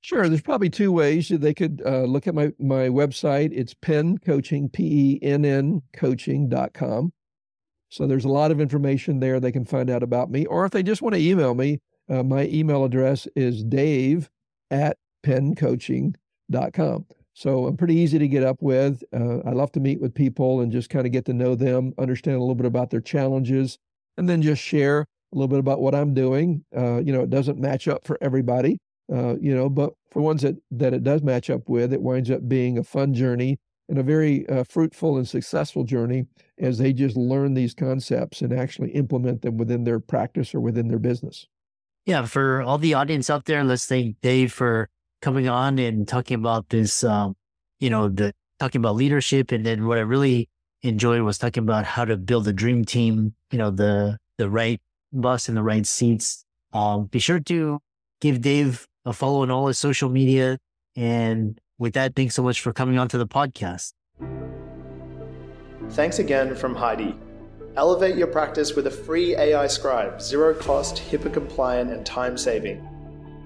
Sure 0.00 0.28
there's 0.28 0.42
probably 0.42 0.70
two 0.70 0.92
ways 0.92 1.28
they 1.28 1.54
could 1.54 1.82
uh, 1.84 2.02
look 2.04 2.26
at 2.26 2.34
my 2.34 2.52
my 2.58 2.88
website. 2.88 3.50
It's 3.52 3.74
penn 3.74 4.18
coaching 4.18 4.68
p-e-n-n 4.68 5.82
coaching.com 5.94 7.12
So 7.90 8.06
there's 8.06 8.24
a 8.24 8.28
lot 8.28 8.50
of 8.50 8.60
information 8.60 9.20
there 9.20 9.40
they 9.40 9.52
can 9.52 9.64
find 9.64 9.90
out 9.90 10.02
about 10.02 10.30
me. 10.30 10.46
Or 10.46 10.64
if 10.64 10.72
they 10.72 10.82
just 10.82 11.02
want 11.02 11.14
to 11.14 11.20
email 11.20 11.54
me, 11.54 11.80
uh, 12.08 12.22
my 12.22 12.46
email 12.46 12.84
address 12.84 13.26
is 13.36 13.64
dave 13.64 14.30
at 14.70 14.96
penncoaching.com. 15.24 17.06
So 17.34 17.66
I'm 17.66 17.76
pretty 17.76 17.96
easy 17.96 18.18
to 18.18 18.28
get 18.28 18.42
up 18.42 18.62
with. 18.62 19.04
Uh, 19.14 19.40
I 19.44 19.50
love 19.50 19.70
to 19.72 19.80
meet 19.80 20.00
with 20.00 20.14
people 20.14 20.60
and 20.60 20.72
just 20.72 20.88
kind 20.88 21.06
of 21.06 21.12
get 21.12 21.26
to 21.26 21.34
know 21.34 21.54
them, 21.54 21.92
understand 21.98 22.36
a 22.36 22.40
little 22.40 22.54
bit 22.54 22.66
about 22.66 22.90
their 22.90 23.02
challenges, 23.02 23.78
and 24.16 24.28
then 24.28 24.40
just 24.40 24.62
share 24.62 25.00
a 25.00 25.06
little 25.34 25.48
bit 25.48 25.58
about 25.58 25.80
what 25.80 25.94
I'm 25.94 26.14
doing. 26.14 26.64
Uh, 26.74 26.98
you 26.98 27.12
know, 27.12 27.20
it 27.20 27.30
doesn't 27.30 27.58
match 27.58 27.88
up 27.88 28.06
for 28.06 28.16
everybody, 28.22 28.78
uh, 29.12 29.36
you 29.38 29.54
know, 29.54 29.68
but 29.68 29.92
for 30.10 30.22
ones 30.22 30.42
that, 30.42 30.56
that 30.70 30.94
it 30.94 31.04
does 31.04 31.22
match 31.22 31.50
up 31.50 31.68
with, 31.68 31.92
it 31.92 32.00
winds 32.00 32.30
up 32.30 32.48
being 32.48 32.78
a 32.78 32.84
fun 32.84 33.12
journey 33.12 33.58
and 33.88 33.98
a 33.98 34.02
very 34.02 34.48
uh, 34.48 34.64
fruitful 34.64 35.18
and 35.18 35.28
successful 35.28 35.84
journey 35.84 36.24
as 36.58 36.78
they 36.78 36.92
just 36.92 37.16
learn 37.16 37.54
these 37.54 37.74
concepts 37.74 38.40
and 38.40 38.52
actually 38.52 38.90
implement 38.92 39.42
them 39.42 39.58
within 39.58 39.84
their 39.84 40.00
practice 40.00 40.54
or 40.54 40.60
within 40.60 40.88
their 40.88 40.98
business. 40.98 41.46
Yeah, 42.06 42.24
for 42.24 42.62
all 42.62 42.78
the 42.78 42.94
audience 42.94 43.28
out 43.28 43.46
there, 43.46 43.64
let's 43.64 43.84
thank 43.84 44.20
Dave 44.22 44.52
for 44.52 44.88
coming 45.20 45.48
on 45.48 45.80
and 45.80 46.06
talking 46.06 46.36
about 46.36 46.68
this, 46.68 47.02
um, 47.02 47.34
you 47.80 47.90
know, 47.90 48.08
the 48.08 48.32
talking 48.60 48.80
about 48.80 48.94
leadership. 48.94 49.50
And 49.50 49.66
then 49.66 49.88
what 49.88 49.98
I 49.98 50.02
really 50.02 50.48
enjoyed 50.82 51.22
was 51.22 51.36
talking 51.36 51.64
about 51.64 51.84
how 51.84 52.04
to 52.04 52.16
build 52.16 52.46
a 52.46 52.52
dream 52.52 52.84
team, 52.84 53.34
you 53.50 53.58
know, 53.58 53.72
the, 53.72 54.18
the 54.38 54.48
right 54.48 54.80
bus 55.12 55.48
and 55.48 55.56
the 55.56 55.64
right 55.64 55.84
seats. 55.84 56.44
Um, 56.72 57.06
be 57.06 57.18
sure 57.18 57.40
to 57.40 57.80
give 58.20 58.40
Dave 58.40 58.86
a 59.04 59.12
follow 59.12 59.42
on 59.42 59.50
all 59.50 59.66
his 59.66 59.78
social 59.78 60.08
media. 60.08 60.58
And 60.94 61.60
with 61.76 61.94
that, 61.94 62.14
thanks 62.14 62.36
so 62.36 62.42
much 62.44 62.60
for 62.60 62.72
coming 62.72 62.98
on 62.98 63.08
to 63.08 63.18
the 63.18 63.26
podcast. 63.26 63.92
Thanks 65.90 66.20
again 66.20 66.54
from 66.54 66.76
Heidi. 66.76 67.16
Elevate 67.76 68.16
your 68.16 68.26
practice 68.26 68.74
with 68.74 68.86
a 68.86 68.90
free 68.90 69.36
AI 69.36 69.66
scribe, 69.66 70.20
zero 70.20 70.54
cost, 70.54 70.96
HIPAA 70.96 71.32
compliant, 71.32 71.90
and 71.90 72.06
time 72.06 72.38
saving. 72.38 72.86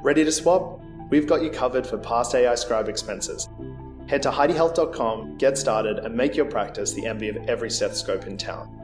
Ready 0.02 0.24
to 0.24 0.32
swap? 0.32 0.80
we've 1.10 1.26
got 1.26 1.42
you 1.42 1.50
covered 1.50 1.86
for 1.86 1.98
past 1.98 2.34
AI 2.34 2.54
Scribe 2.54 2.88
expenses. 2.88 3.48
Head 4.06 4.22
to 4.22 4.30
HeidiHealth.com, 4.30 5.38
get 5.38 5.58
started, 5.58 5.98
and 5.98 6.14
make 6.14 6.34
your 6.34 6.46
practice 6.46 6.92
the 6.92 7.06
envy 7.06 7.28
of 7.28 7.36
every 7.48 7.70
stethoscope 7.70 8.26
in 8.26 8.36
town. 8.36 8.76